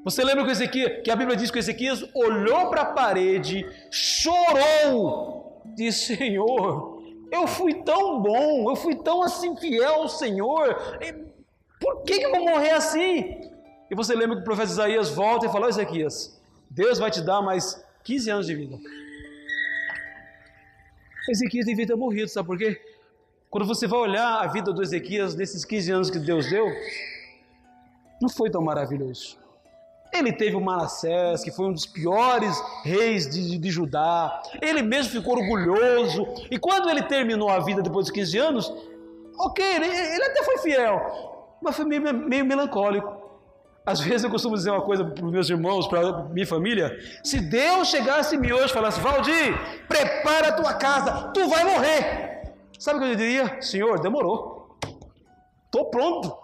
Você 0.05 0.23
lembra 0.23 0.45
que, 0.45 0.51
Ezequias, 0.51 1.01
que 1.03 1.09
a 1.09 1.15
Bíblia 1.15 1.35
diz 1.35 1.49
que 1.49 1.57
Ezequias 1.57 2.05
olhou 2.13 2.69
para 2.69 2.83
a 2.83 2.93
parede, 2.93 3.65
chorou, 3.89 5.63
disse: 5.75 6.15
Senhor, 6.15 7.01
eu 7.31 7.47
fui 7.47 7.73
tão 7.73 8.21
bom, 8.21 8.69
eu 8.69 8.75
fui 8.75 8.95
tão 8.95 9.23
assim 9.23 9.57
fiel 9.57 9.95
ao 9.95 10.07
Senhor, 10.07 10.77
por 11.79 12.03
que, 12.03 12.19
que 12.19 12.25
eu 12.27 12.31
vou 12.31 12.45
morrer 12.45 12.73
assim? 12.73 13.41
E 13.89 13.95
você 13.95 14.13
lembra 14.13 14.35
que 14.35 14.43
o 14.43 14.45
profeta 14.45 14.69
Isaías 14.69 15.09
volta 15.09 15.47
e 15.47 15.51
fala: 15.51 15.69
Ezequias, 15.69 16.39
Deus 16.69 16.99
vai 16.99 17.09
te 17.09 17.21
dar 17.21 17.41
mais 17.41 17.83
15 18.03 18.29
anos 18.29 18.45
de 18.45 18.53
vida. 18.53 18.77
Ezequias 21.27 21.65
devia 21.65 21.87
ter 21.87 21.95
morrido, 21.95 22.27
sabe 22.27 22.45
por 22.45 22.59
quê? 22.59 22.79
Quando 23.49 23.65
você 23.65 23.87
vai 23.87 23.99
olhar 24.01 24.37
a 24.39 24.45
vida 24.45 24.71
do 24.71 24.83
Ezequias 24.83 25.33
nesses 25.33 25.65
15 25.65 25.91
anos 25.91 26.09
que 26.11 26.19
Deus 26.19 26.47
deu, 26.47 26.67
não 28.21 28.29
foi 28.29 28.51
tão 28.51 28.61
maravilhoso. 28.61 29.43
Ele 30.13 30.31
teve 30.31 30.55
o 30.55 30.61
Manassés, 30.61 31.43
que 31.43 31.51
foi 31.51 31.65
um 31.65 31.73
dos 31.73 31.85
piores 31.85 32.55
reis 32.83 33.27
de, 33.29 33.57
de, 33.57 33.71
Judá. 33.71 34.41
Ele 34.61 34.81
mesmo 34.81 35.11
ficou 35.11 35.37
orgulhoso. 35.37 36.25
E 36.49 36.57
quando 36.57 36.89
ele 36.89 37.03
terminou 37.03 37.49
a 37.49 37.59
vida 37.59 37.81
depois 37.81 38.05
de 38.05 38.13
15 38.13 38.37
anos, 38.37 38.73
ok, 39.37 39.65
ele, 39.75 39.87
ele 39.87 40.23
até 40.23 40.43
foi 40.43 40.57
fiel, 40.59 41.57
mas 41.61 41.75
foi 41.75 41.85
meio, 41.85 42.01
meio 42.13 42.45
melancólico. 42.45 43.25
Às 43.85 43.99
vezes 43.99 44.23
eu 44.23 44.31
costumo 44.31 44.55
dizer 44.55 44.71
uma 44.71 44.81
coisa 44.81 45.03
para 45.05 45.23
os 45.23 45.31
meus 45.31 45.49
irmãos, 45.49 45.87
para 45.87 46.23
minha 46.23 46.47
família: 46.47 46.97
se 47.23 47.39
Deus 47.39 47.89
chegasse 47.89 48.35
me 48.35 48.51
hoje 48.51 48.71
e 48.71 48.73
falasse, 48.73 48.99
Valdir, 48.99 49.53
prepara 49.87 50.47
a 50.47 50.51
tua 50.53 50.73
casa, 50.73 51.31
tu 51.33 51.47
vai 51.47 51.63
morrer. 51.63 52.55
Sabe 52.79 52.97
o 52.97 53.01
que 53.01 53.09
eu 53.09 53.15
diria? 53.15 53.61
Senhor, 53.61 53.99
demorou. 53.99 54.77
Estou 55.65 55.89
pronto. 55.91 56.35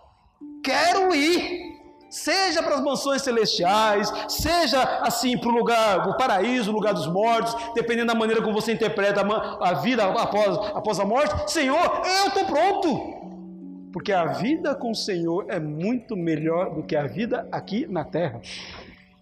Quero 0.63 1.15
ir 1.15 1.70
seja 2.11 2.61
para 2.61 2.75
as 2.75 2.83
mansões 2.83 3.21
celestiais, 3.21 4.11
seja 4.27 4.83
assim 5.01 5.37
para 5.37 5.49
o 5.49 5.53
lugar, 5.53 6.07
o 6.09 6.17
paraíso, 6.17 6.69
o 6.69 6.73
lugar 6.73 6.93
dos 6.93 7.07
mortos, 7.07 7.55
dependendo 7.73 8.07
da 8.07 8.15
maneira 8.15 8.41
como 8.41 8.53
você 8.53 8.73
interpreta 8.73 9.21
a 9.21 9.73
vida 9.75 10.03
após, 10.03 10.57
após 10.75 10.99
a 10.99 11.05
morte. 11.05 11.49
Senhor, 11.51 12.01
eu 12.21 12.27
estou 12.27 12.45
pronto. 12.45 13.21
Porque 13.93 14.11
a 14.11 14.25
vida 14.25 14.75
com 14.75 14.91
o 14.91 14.95
Senhor 14.95 15.45
é 15.49 15.59
muito 15.59 16.15
melhor 16.15 16.73
do 16.73 16.83
que 16.83 16.95
a 16.95 17.07
vida 17.07 17.47
aqui 17.51 17.87
na 17.87 18.03
terra. 18.03 18.41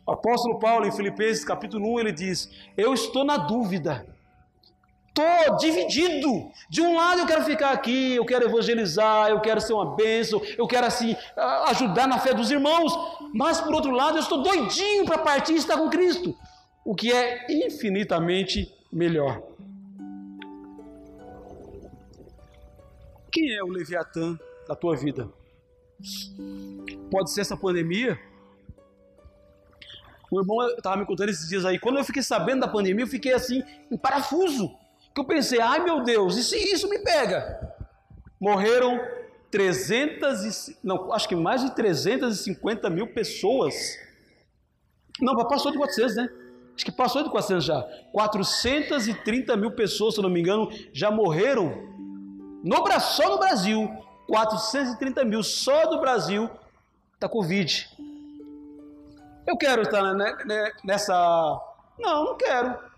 O 0.06 0.12
apóstolo 0.12 0.60
Paulo, 0.60 0.86
em 0.86 0.92
Filipenses 0.92 1.46
capítulo 1.46 1.94
1, 1.96 2.00
ele 2.00 2.12
diz: 2.12 2.50
Eu 2.76 2.94
estou 2.94 3.24
na 3.24 3.38
dúvida 3.38 4.06
Estou 5.20 5.58
dividido. 5.58 6.52
De 6.70 6.82
um 6.82 6.96
lado 6.96 7.22
eu 7.22 7.26
quero 7.26 7.44
ficar 7.44 7.72
aqui, 7.72 8.16
eu 8.16 8.26
quero 8.26 8.46
evangelizar, 8.46 9.30
eu 9.30 9.40
quero 9.42 9.60
ser 9.60 9.74
uma 9.74 9.96
bênção, 9.96 10.42
eu 10.58 10.68
quero 10.68 10.88
assim 10.88 11.16
ajudar 11.68 12.08
na 12.08 12.20
fé 12.20 12.34
dos 12.34 12.50
irmãos. 12.50 12.94
Mas 13.34 13.60
por 13.60 13.74
outro 13.74 13.92
lado 13.92 14.18
eu 14.18 14.22
estou 14.22 14.42
doidinho 14.42 15.06
para 15.06 15.18
partir 15.18 15.54
e 15.54 15.58
estar 15.58 15.78
com 15.78 15.90
Cristo, 15.90 16.36
o 16.86 16.96
que 16.96 17.12
é 17.12 17.46
infinitamente 17.52 18.74
melhor. 18.92 19.42
Quem 23.32 23.54
é 23.54 23.64
o 23.64 23.68
Leviatã 23.68 24.38
da 24.68 24.76
tua 24.76 24.96
vida? 24.96 25.30
Pode 27.12 27.32
ser 27.32 27.42
essa 27.42 27.58
pandemia? 27.58 28.18
O 30.32 30.40
irmão 30.40 30.68
estava 30.70 30.98
me 30.98 31.06
contando 31.06 31.30
esses 31.30 31.50
dias 31.50 31.66
aí. 31.66 31.80
Quando 31.80 31.98
eu 31.98 32.04
fiquei 32.04 32.22
sabendo 32.22 32.62
da 32.62 32.68
pandemia, 32.68 33.04
eu 33.04 33.08
fiquei 33.08 33.34
assim, 33.34 33.64
em 33.92 33.98
parafuso 33.98 34.76
que 35.20 35.32
eu 35.32 35.36
pensei, 35.36 35.60
ai 35.60 35.84
meu 35.84 36.02
Deus, 36.04 36.38
e 36.38 36.44
se 36.44 36.58
isso 36.58 36.90
me 36.90 37.00
pega? 37.00 37.76
Morreram 38.40 39.00
300, 39.52 40.68
e, 40.70 40.78
não, 40.84 41.12
acho 41.12 41.28
que 41.28 41.36
mais 41.36 41.62
de 41.62 41.76
350 41.76 42.90
mil 42.90 43.08
pessoas. 43.08 43.98
Não, 45.20 45.36
passou 45.36 45.72
de 45.72 45.78
400, 45.78 46.16
né? 46.16 46.30
Acho 46.76 46.86
que 46.86 46.92
passou 46.92 47.24
de 47.24 47.30
400 47.30 47.66
já. 47.66 47.82
430 48.14 49.58
mil 49.58 49.72
pessoas, 49.72 50.16
se 50.16 50.22
não 50.22 50.30
me 50.30 50.40
engano, 50.40 50.72
já 50.94 51.12
morreram 51.12 51.90
no, 52.64 53.00
só 53.02 53.30
no 53.30 53.38
Brasil 53.38 53.90
430 54.28 55.26
mil 55.26 55.44
só 55.44 55.88
do 55.88 56.00
Brasil 56.00 56.50
da 57.20 57.28
Covid. 57.28 57.90
Eu 59.46 59.58
quero 59.58 59.82
estar 59.82 60.14
nessa. 60.84 61.60
Não, 61.98 62.24
não 62.26 62.38
quero. 62.38 62.89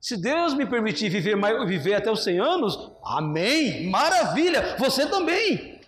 Se 0.00 0.16
Deus 0.16 0.54
me 0.54 0.64
permitir 0.64 1.10
viver, 1.10 1.36
viver 1.66 1.94
até 1.94 2.10
os 2.10 2.24
100 2.24 2.38
anos, 2.40 2.90
amém, 3.04 3.90
maravilha, 3.90 4.76
você 4.78 5.06
também. 5.06 5.78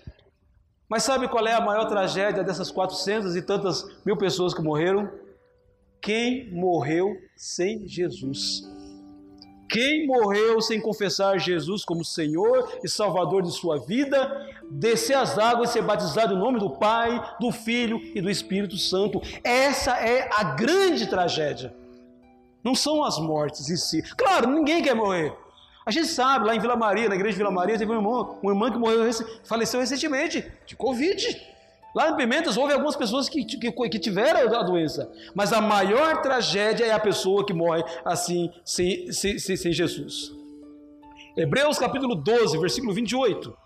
Mas 0.87 1.05
sabe 1.05 1.29
qual 1.29 1.47
é 1.47 1.55
a 1.55 1.61
maior 1.61 1.87
tragédia 1.87 2.45
dessas 2.45 2.71
400 2.71 3.35
e 3.35 3.41
tantas 3.41 3.83
mil 4.05 4.15
pessoas 4.15 4.53
que 4.53 4.61
morreram? 4.61 5.11
Quem 6.03 6.53
morreu 6.53 7.17
sem 7.35 7.89
Jesus. 7.89 8.63
Quem 9.71 10.07
morreu 10.07 10.61
sem 10.61 10.79
confessar 10.79 11.39
Jesus 11.39 11.83
como 11.83 12.05
Senhor 12.05 12.81
e 12.85 12.89
Salvador 12.91 13.43
de 13.43 13.51
sua 13.51 13.79
vida, 13.79 14.47
descer 14.71 15.15
as 15.15 15.39
águas 15.39 15.71
e 15.71 15.73
ser 15.73 15.83
batizado 15.83 16.35
em 16.35 16.39
nome 16.39 16.59
do 16.59 16.69
Pai, 16.69 17.19
do 17.41 17.51
Filho 17.51 17.99
e 18.15 18.21
do 18.21 18.29
Espírito 18.29 18.77
Santo. 18.77 19.23
Essa 19.43 19.93
é 19.93 20.29
a 20.31 20.45
grande 20.45 21.07
tragédia. 21.07 21.75
Não 22.63 22.75
são 22.75 23.03
as 23.05 23.19
mortes 23.19 23.69
em 23.69 23.77
si. 23.77 24.03
Claro, 24.17 24.49
ninguém 24.51 24.83
quer 24.83 24.95
morrer. 24.95 25.35
A 25.85 25.91
gente 25.91 26.07
sabe, 26.07 26.47
lá 26.47 26.55
em 26.55 26.61
Vila 26.61 26.77
Maria, 26.77 27.09
na 27.09 27.15
igreja 27.15 27.33
de 27.33 27.39
Vila 27.39 27.51
Maria, 27.51 27.77
teve 27.77 27.91
uma 27.91 27.99
irmã, 27.99 28.37
uma 28.41 28.53
irmã 28.53 28.71
que 28.71 28.79
morreu, 28.79 29.11
faleceu 29.45 29.81
recentemente 29.81 30.45
de 30.65 30.77
Covid. 30.77 31.53
Lá 31.95 32.11
em 32.11 32.17
Pimentas 32.17 32.57
houve 32.57 32.73
algumas 32.73 32.97
pessoas 32.97 33.29
que, 33.29 33.45
que, 33.45 33.71
que, 33.71 33.99
tiveram 33.99 34.41
a 34.57 34.63
doença, 34.63 35.13
mas 35.35 35.53
a 35.53 35.61
maior 35.61 36.23
tragédia 36.23 36.87
é 36.87 36.93
a 36.93 36.99
pessoa 36.99 37.45
que 37.45 37.53
morre 37.53 37.85
assim, 38.05 38.51
sem, 38.65 39.13
sem, 39.13 39.39
sem, 39.39 39.57
sem 39.57 39.73
Jesus. 39.73 40.33
Hebreus 41.37 41.79
capítulo 41.79 42.15
12, 42.15 42.59
versículo 42.59 42.95
28. 42.95 43.57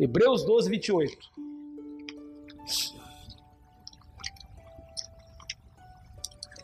Hebreus 0.00 0.44
12, 0.44 0.68
28. 0.68 1.16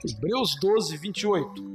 Hebreus 0.09 0.57
12, 0.61 0.97
28. 0.97 1.75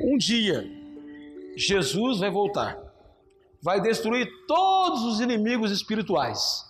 Um 0.00 0.18
dia, 0.18 0.64
Jesus 1.56 2.18
vai 2.18 2.30
voltar 2.30 2.86
vai 3.66 3.80
destruir 3.80 4.28
todos 4.46 5.02
os 5.02 5.20
inimigos 5.20 5.72
espirituais, 5.72 6.64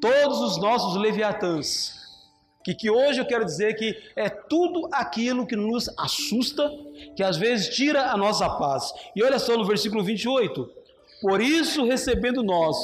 todos 0.00 0.40
os 0.40 0.60
nossos 0.60 1.00
leviatãs. 1.00 1.94
Que, 2.64 2.74
que 2.74 2.90
hoje 2.90 3.20
eu 3.20 3.24
quero 3.24 3.44
dizer 3.44 3.74
que 3.74 3.96
é 4.16 4.28
tudo 4.28 4.88
aquilo 4.92 5.46
que 5.46 5.54
nos 5.54 5.88
assusta, 5.96 6.68
que 7.16 7.22
às 7.22 7.36
vezes 7.36 7.68
tira 7.74 8.10
a 8.10 8.16
nossa 8.16 8.50
paz. 8.50 8.92
E 9.14 9.22
olha 9.22 9.38
só 9.38 9.56
no 9.56 9.64
versículo 9.64 10.02
28. 10.02 10.68
Por 11.22 11.40
isso, 11.40 11.84
recebendo 11.84 12.42
nós 12.42 12.76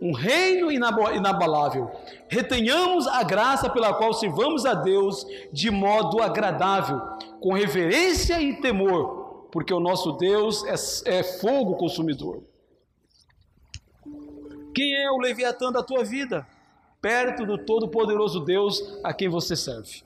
um 0.00 0.12
reino 0.12 0.72
inabalável, 0.72 1.90
retenhamos 2.26 3.06
a 3.06 3.22
graça 3.22 3.68
pela 3.68 3.92
qual 3.92 4.14
servamos 4.14 4.64
a 4.64 4.72
Deus 4.72 5.26
de 5.52 5.70
modo 5.70 6.22
agradável, 6.22 6.98
com 7.38 7.52
reverência 7.52 8.40
e 8.40 8.60
temor, 8.60 9.48
porque 9.52 9.74
o 9.74 9.80
nosso 9.80 10.12
Deus 10.12 10.64
é, 10.64 11.18
é 11.18 11.22
fogo 11.22 11.76
consumidor. 11.76 12.42
Quem 14.74 14.94
é 14.94 15.10
o 15.10 15.18
Leviatã 15.18 15.70
da 15.70 15.82
tua 15.82 16.02
vida? 16.02 16.46
Perto 17.02 17.44
do 17.44 17.58
Todo-Poderoso 17.58 18.40
Deus 18.40 18.82
a 19.04 19.12
quem 19.12 19.28
você 19.28 19.54
serve. 19.54 20.02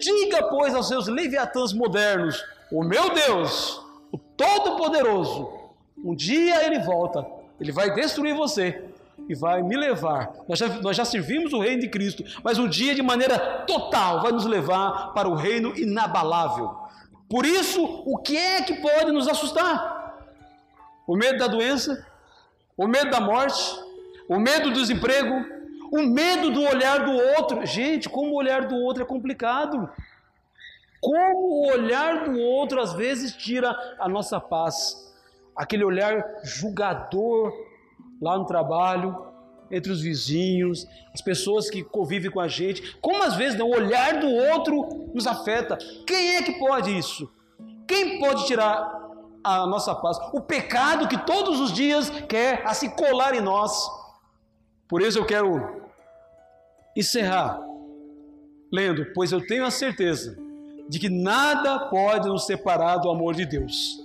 Diga, 0.00 0.48
pois, 0.48 0.74
aos 0.74 0.88
seus 0.88 1.06
Leviatãs 1.06 1.72
modernos: 1.72 2.42
O 2.72 2.82
meu 2.82 3.12
Deus, 3.14 3.80
o 4.10 4.18
Todo-Poderoso, 4.18 5.52
um 6.02 6.14
dia 6.14 6.64
ele 6.66 6.80
volta, 6.80 7.24
ele 7.60 7.70
vai 7.70 7.94
destruir 7.94 8.34
você 8.34 8.82
e 9.28 9.34
vai 9.34 9.62
me 9.62 9.76
levar. 9.76 10.32
Nós 10.48 10.58
já, 10.58 10.68
nós 10.80 10.96
já 10.96 11.04
servimos 11.04 11.52
o 11.52 11.60
reino 11.60 11.80
de 11.80 11.88
Cristo, 11.88 12.24
mas 12.42 12.58
um 12.58 12.68
dia, 12.68 12.94
de 12.94 13.02
maneira 13.02 13.38
total, 13.66 14.22
vai 14.22 14.32
nos 14.32 14.46
levar 14.46 15.12
para 15.14 15.28
o 15.28 15.34
reino 15.34 15.76
inabalável. 15.76 16.70
Por 17.28 17.46
isso, 17.46 17.82
o 17.84 18.18
que 18.18 18.36
é 18.36 18.62
que 18.62 18.74
pode 18.74 19.12
nos 19.12 19.28
assustar? 19.28 20.02
O 21.06 21.16
medo 21.16 21.38
da 21.38 21.46
doença? 21.46 22.14
o 22.76 22.86
medo 22.86 23.10
da 23.10 23.20
morte, 23.20 23.80
o 24.28 24.38
medo 24.38 24.70
do 24.70 24.80
desemprego, 24.80 25.34
o 25.92 26.02
medo 26.02 26.50
do 26.50 26.62
olhar 26.62 27.04
do 27.04 27.12
outro. 27.12 27.64
Gente, 27.64 28.08
como 28.08 28.32
o 28.32 28.36
olhar 28.36 28.66
do 28.66 28.76
outro 28.76 29.02
é 29.02 29.06
complicado. 29.06 29.88
Como 31.00 31.38
o 31.38 31.70
olhar 31.70 32.24
do 32.24 32.38
outro 32.38 32.80
às 32.80 32.94
vezes 32.94 33.34
tira 33.36 33.70
a 33.98 34.08
nossa 34.08 34.40
paz. 34.40 34.96
Aquele 35.54 35.84
olhar 35.84 36.40
julgador 36.42 37.52
lá 38.20 38.38
no 38.38 38.46
trabalho, 38.46 39.32
entre 39.70 39.90
os 39.90 40.00
vizinhos, 40.00 40.86
as 41.12 41.20
pessoas 41.20 41.68
que 41.68 41.82
convivem 41.82 42.30
com 42.30 42.40
a 42.40 42.48
gente. 42.48 42.96
Como 43.00 43.22
às 43.22 43.34
vezes 43.34 43.58
né, 43.58 43.64
o 43.64 43.70
olhar 43.70 44.20
do 44.20 44.28
outro 44.28 45.10
nos 45.14 45.26
afeta. 45.26 45.76
Quem 46.06 46.36
é 46.36 46.42
que 46.42 46.58
pode 46.58 46.96
isso? 46.96 47.30
Quem 47.86 48.18
pode 48.18 48.46
tirar 48.46 49.02
a 49.42 49.66
nossa 49.66 49.94
paz. 49.94 50.18
O 50.32 50.40
pecado 50.40 51.06
que 51.06 51.18
todos 51.26 51.60
os 51.60 51.72
dias 51.72 52.10
quer 52.28 52.66
se 52.74 52.88
colar 52.96 53.34
em 53.34 53.40
nós. 53.40 53.86
Por 54.88 55.02
isso 55.02 55.18
eu 55.18 55.26
quero 55.26 55.82
encerrar 56.96 57.60
lendo, 58.72 59.06
pois 59.14 59.30
eu 59.30 59.46
tenho 59.46 59.64
a 59.64 59.70
certeza 59.70 60.36
de 60.88 60.98
que 60.98 61.08
nada 61.08 61.78
pode 61.90 62.28
nos 62.28 62.46
separar 62.46 62.98
do 62.98 63.08
amor 63.08 63.34
de 63.34 63.46
Deus, 63.46 63.98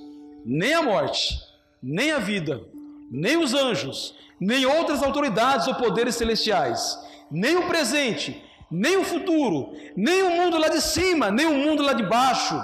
nem 0.45 0.73
a 0.73 0.81
morte, 0.81 1.39
nem 1.81 2.11
a 2.11 2.19
vida, 2.19 2.61
nem 3.09 3.37
os 3.37 3.53
anjos, 3.53 4.15
nem 4.39 4.65
outras 4.65 5.03
autoridades 5.03 5.67
ou 5.67 5.75
poderes 5.75 6.15
celestiais, 6.15 6.97
nem 7.29 7.57
o 7.57 7.67
presente, 7.67 8.43
nem 8.69 8.97
o 8.97 9.03
futuro, 9.03 9.73
nem 9.95 10.23
o 10.23 10.29
mundo 10.31 10.57
lá 10.57 10.69
de 10.69 10.81
cima, 10.81 11.31
nem 11.31 11.45
o 11.45 11.53
mundo 11.53 11.83
lá 11.83 11.93
de 11.93 12.03
baixo, 12.03 12.61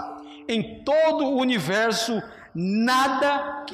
em 0.47 0.83
todo 0.83 1.25
o 1.25 1.37
universo 1.37 2.21
nada, 2.55 3.65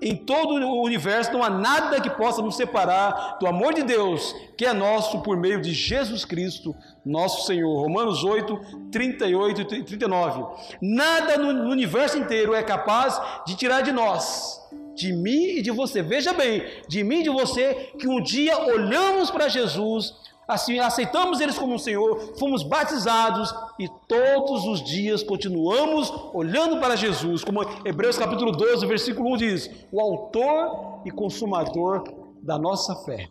em 0.00 0.14
todo 0.14 0.54
o 0.54 0.82
universo, 0.84 1.32
não 1.32 1.42
há 1.42 1.50
nada 1.50 2.00
que 2.00 2.08
possa 2.08 2.40
nos 2.40 2.56
separar 2.56 3.36
do 3.40 3.48
amor 3.48 3.74
de 3.74 3.82
Deus, 3.82 4.32
que 4.56 4.64
é 4.64 4.72
nosso 4.72 5.20
por 5.22 5.36
meio 5.36 5.60
de 5.60 5.72
Jesus 5.72 6.24
Cristo, 6.24 6.74
nosso 7.04 7.46
Senhor. 7.46 7.82
Romanos 7.82 8.22
8, 8.22 8.90
38 8.92 9.60
e 9.74 9.82
39. 9.82 10.44
Nada 10.80 11.36
no, 11.36 11.68
universo 11.68 12.16
inteiro 12.16 12.54
é 12.54 12.62
capaz 12.62 13.20
de 13.44 13.56
tirar 13.56 13.80
de 13.80 13.90
nós, 13.90 14.57
de 14.98 15.12
mim 15.12 15.58
e 15.58 15.62
de 15.62 15.70
você. 15.70 16.02
Veja 16.02 16.32
bem, 16.32 16.62
de 16.88 17.02
mim 17.04 17.20
e 17.20 17.22
de 17.24 17.30
você, 17.30 17.92
que 17.98 18.08
um 18.08 18.20
dia 18.20 18.58
olhamos 18.58 19.30
para 19.30 19.48
Jesus 19.48 20.14
assim 20.48 20.78
aceitamos 20.78 21.40
eles 21.42 21.58
como 21.58 21.74
um 21.74 21.78
Senhor, 21.78 22.34
fomos 22.38 22.62
batizados 22.62 23.54
e 23.78 23.86
todos 24.08 24.64
os 24.64 24.82
dias 24.82 25.22
continuamos 25.22 26.10
olhando 26.32 26.80
para 26.80 26.96
Jesus, 26.96 27.44
como 27.44 27.60
Hebreus 27.84 28.16
capítulo 28.16 28.52
12, 28.52 28.86
versículo 28.86 29.34
1 29.34 29.36
diz: 29.36 29.70
o 29.92 30.00
autor 30.00 31.02
e 31.04 31.10
consumador 31.10 32.02
da 32.40 32.58
nossa 32.58 32.96
fé. 33.04 33.28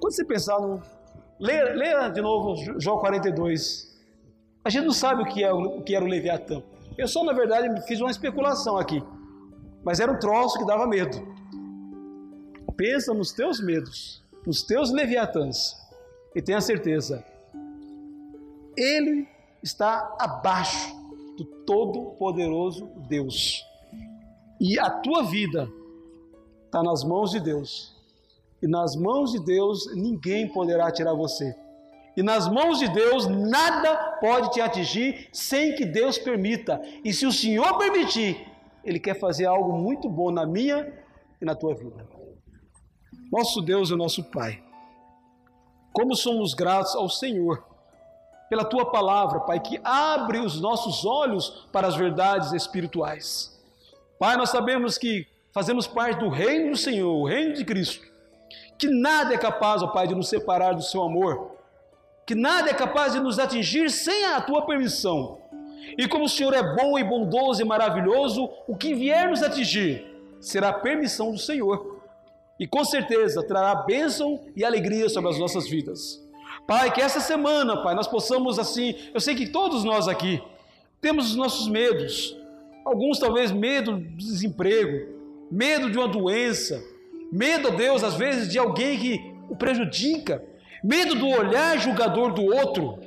Quando 0.00 0.12
você 0.14 0.24
pensar 0.24 0.58
no. 0.58 0.80
Leia, 1.38 1.74
leia 1.74 2.08
de 2.08 2.22
novo 2.22 2.56
João 2.80 2.98
42. 2.98 3.86
A 4.64 4.70
gente 4.70 4.86
não 4.86 4.92
sabe 4.92 5.22
o 5.22 5.26
que, 5.26 5.44
é, 5.44 5.52
o 5.52 5.82
que 5.82 5.94
era 5.94 6.04
o 6.04 6.08
Leviatã. 6.08 6.62
Eu 6.96 7.06
só, 7.06 7.22
na 7.22 7.32
verdade, 7.32 7.80
fiz 7.86 8.00
uma 8.00 8.10
especulação 8.10 8.76
aqui. 8.76 9.02
Mas 9.84 10.00
era 10.00 10.12
um 10.12 10.18
troço 10.18 10.58
que 10.58 10.66
dava 10.66 10.86
medo. 10.86 11.36
Pensa 12.76 13.12
nos 13.12 13.32
teus 13.32 13.60
medos 13.60 14.22
os 14.48 14.62
teus 14.62 14.90
leviatãs, 14.90 15.76
e 16.34 16.40
tenha 16.40 16.60
certeza, 16.62 17.22
ele 18.74 19.28
está 19.62 20.16
abaixo 20.18 20.96
do 21.36 21.44
Todo-Poderoso 21.44 22.86
Deus. 23.08 23.62
E 24.58 24.78
a 24.78 24.88
tua 24.88 25.24
vida 25.24 25.70
está 26.64 26.82
nas 26.82 27.04
mãos 27.04 27.30
de 27.30 27.40
Deus. 27.40 27.94
E 28.62 28.66
nas 28.66 28.96
mãos 28.96 29.32
de 29.32 29.38
Deus 29.40 29.94
ninguém 29.94 30.48
poderá 30.48 30.90
tirar 30.90 31.12
você. 31.12 31.54
E 32.16 32.22
nas 32.22 32.48
mãos 32.48 32.78
de 32.78 32.88
Deus 32.88 33.26
nada 33.26 34.16
pode 34.20 34.50
te 34.52 34.60
atingir 34.62 35.28
sem 35.30 35.74
que 35.74 35.84
Deus 35.84 36.16
permita. 36.16 36.80
E 37.04 37.12
se 37.12 37.26
o 37.26 37.32
Senhor 37.32 37.76
permitir, 37.76 38.47
Ele 38.88 38.98
quer 38.98 39.18
fazer 39.18 39.44
algo 39.44 39.74
muito 39.74 40.08
bom 40.08 40.30
na 40.30 40.46
minha 40.46 40.90
e 41.40 41.44
na 41.44 41.54
tua 41.54 41.74
vida. 41.74 42.06
Nosso 43.30 43.60
Deus 43.60 43.90
e 43.90 43.94
nosso 43.94 44.24
Pai, 44.30 44.62
como 45.92 46.16
somos 46.16 46.54
gratos 46.54 46.96
ao 46.96 47.08
Senhor 47.08 47.62
pela 48.48 48.64
tua 48.64 48.90
palavra, 48.90 49.40
Pai, 49.40 49.60
que 49.60 49.78
abre 49.84 50.38
os 50.38 50.58
nossos 50.58 51.04
olhos 51.04 51.68
para 51.70 51.86
as 51.86 51.96
verdades 51.96 52.52
espirituais. 52.52 53.54
Pai, 54.18 54.38
nós 54.38 54.48
sabemos 54.48 54.96
que 54.96 55.26
fazemos 55.52 55.86
parte 55.86 56.20
do 56.20 56.30
reino 56.30 56.70
do 56.70 56.76
Senhor, 56.76 57.12
o 57.14 57.26
reino 57.26 57.52
de 57.52 57.66
Cristo, 57.66 58.06
que 58.78 58.88
nada 58.88 59.34
é 59.34 59.38
capaz, 59.38 59.82
ó 59.82 59.88
Pai, 59.88 60.08
de 60.08 60.14
nos 60.14 60.30
separar 60.30 60.72
do 60.72 60.82
seu 60.82 61.02
amor, 61.02 61.58
que 62.26 62.34
nada 62.34 62.70
é 62.70 62.74
capaz 62.74 63.12
de 63.12 63.20
nos 63.20 63.38
atingir 63.38 63.90
sem 63.90 64.24
a 64.24 64.40
tua 64.40 64.64
permissão. 64.64 65.42
E 65.96 66.06
como 66.06 66.24
o 66.24 66.28
Senhor 66.28 66.54
é 66.54 66.62
bom 66.62 66.98
e 66.98 67.04
bondoso 67.04 67.62
e 67.62 67.64
maravilhoso, 67.64 68.48
o 68.66 68.76
que 68.76 68.94
vier 68.94 69.28
nos 69.28 69.42
atingir 69.42 70.06
será 70.40 70.72
permissão 70.72 71.32
do 71.32 71.38
Senhor. 71.38 71.98
E 72.58 72.66
com 72.66 72.84
certeza 72.84 73.42
trará 73.42 73.74
bênção 73.74 74.40
e 74.56 74.64
alegria 74.64 75.08
sobre 75.08 75.30
as 75.30 75.38
nossas 75.38 75.68
vidas. 75.68 76.22
Pai, 76.66 76.92
que 76.92 77.00
essa 77.00 77.20
semana, 77.20 77.82
Pai, 77.82 77.94
nós 77.94 78.06
possamos 78.06 78.58
assim, 78.58 78.94
eu 79.14 79.20
sei 79.20 79.34
que 79.34 79.48
todos 79.48 79.84
nós 79.84 80.08
aqui 80.08 80.42
temos 81.00 81.30
os 81.30 81.36
nossos 81.36 81.68
medos. 81.68 82.36
Alguns 82.84 83.18
talvez 83.18 83.52
medo 83.52 83.92
do 83.96 84.16
desemprego, 84.16 85.14
medo 85.50 85.90
de 85.90 85.98
uma 85.98 86.08
doença, 86.08 86.82
medo, 87.32 87.70
Deus, 87.70 88.02
às 88.02 88.14
vezes 88.14 88.48
de 88.48 88.58
alguém 88.58 88.98
que 88.98 89.34
o 89.48 89.56
prejudica, 89.56 90.42
medo 90.82 91.14
do 91.14 91.28
olhar 91.28 91.78
julgador 91.78 92.32
do 92.32 92.44
outro, 92.44 92.98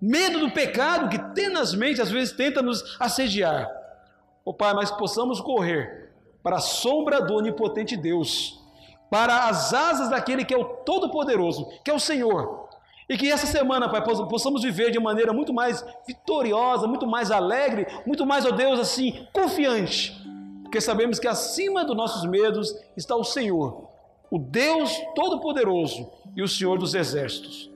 medo 0.00 0.40
do 0.40 0.50
pecado 0.50 1.08
que 1.08 1.18
tenazmente 1.34 2.00
às 2.00 2.10
vezes 2.10 2.32
tenta 2.32 2.62
nos 2.62 2.96
assediar. 2.98 3.68
Ó 4.44 4.50
oh, 4.50 4.54
Pai, 4.54 4.72
mas 4.74 4.90
possamos 4.90 5.40
correr 5.40 6.10
para 6.42 6.56
a 6.56 6.60
sombra 6.60 7.20
do 7.20 7.34
onipotente 7.34 7.96
Deus, 7.96 8.58
para 9.10 9.48
as 9.48 9.74
asas 9.74 10.08
daquele 10.08 10.44
que 10.44 10.54
é 10.54 10.56
o 10.56 10.64
Todo-Poderoso, 10.64 11.68
que 11.84 11.90
é 11.90 11.94
o 11.94 12.00
Senhor, 12.00 12.68
e 13.08 13.18
que 13.18 13.30
essa 13.30 13.46
semana, 13.46 13.88
Pai, 13.88 14.02
possamos 14.02 14.62
viver 14.62 14.90
de 14.90 15.00
maneira 15.00 15.32
muito 15.32 15.52
mais 15.52 15.84
vitoriosa, 16.06 16.86
muito 16.86 17.06
mais 17.06 17.30
alegre, 17.30 17.86
muito 18.06 18.24
mais, 18.24 18.46
ó 18.46 18.52
Deus, 18.52 18.78
assim, 18.78 19.26
confiante. 19.32 20.16
Porque 20.62 20.80
sabemos 20.80 21.18
que 21.18 21.26
acima 21.26 21.84
dos 21.84 21.96
nossos 21.96 22.24
medos 22.24 22.74
está 22.96 23.16
o 23.16 23.24
Senhor, 23.24 23.88
o 24.30 24.38
Deus 24.38 24.96
Todo-Poderoso 25.16 26.08
e 26.36 26.42
o 26.42 26.48
Senhor 26.48 26.78
dos 26.78 26.94
Exércitos. 26.94 27.69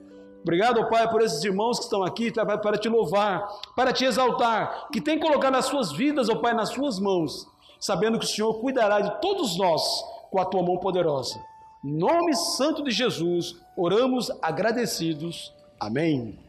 Obrigado, 0.45 0.87
Pai, 0.89 1.09
por 1.09 1.23
esses 1.23 1.43
irmãos 1.43 1.79
que 1.79 1.85
estão 1.85 2.03
aqui 2.03 2.31
para 2.31 2.77
te 2.77 2.87
louvar, 2.87 3.49
para 3.75 3.91
te 3.91 4.05
exaltar, 4.05 4.89
que 4.93 5.01
tem 5.01 5.19
colocado 5.19 5.55
as 5.55 5.65
suas 5.65 5.91
vidas, 5.91 6.29
ó 6.29 6.35
Pai, 6.35 6.53
nas 6.53 6.69
suas 6.69 6.99
mãos, 6.99 7.47
sabendo 7.79 8.19
que 8.19 8.25
o 8.25 8.27
Senhor 8.27 8.53
cuidará 8.61 9.01
de 9.01 9.19
todos 9.19 9.57
nós 9.57 9.81
com 10.29 10.39
a 10.39 10.45
tua 10.45 10.61
mão 10.61 10.77
poderosa. 10.77 11.43
Nome 11.83 12.35
santo 12.35 12.83
de 12.83 12.91
Jesus, 12.91 13.55
oramos 13.75 14.29
agradecidos. 14.39 15.51
Amém. 15.79 16.44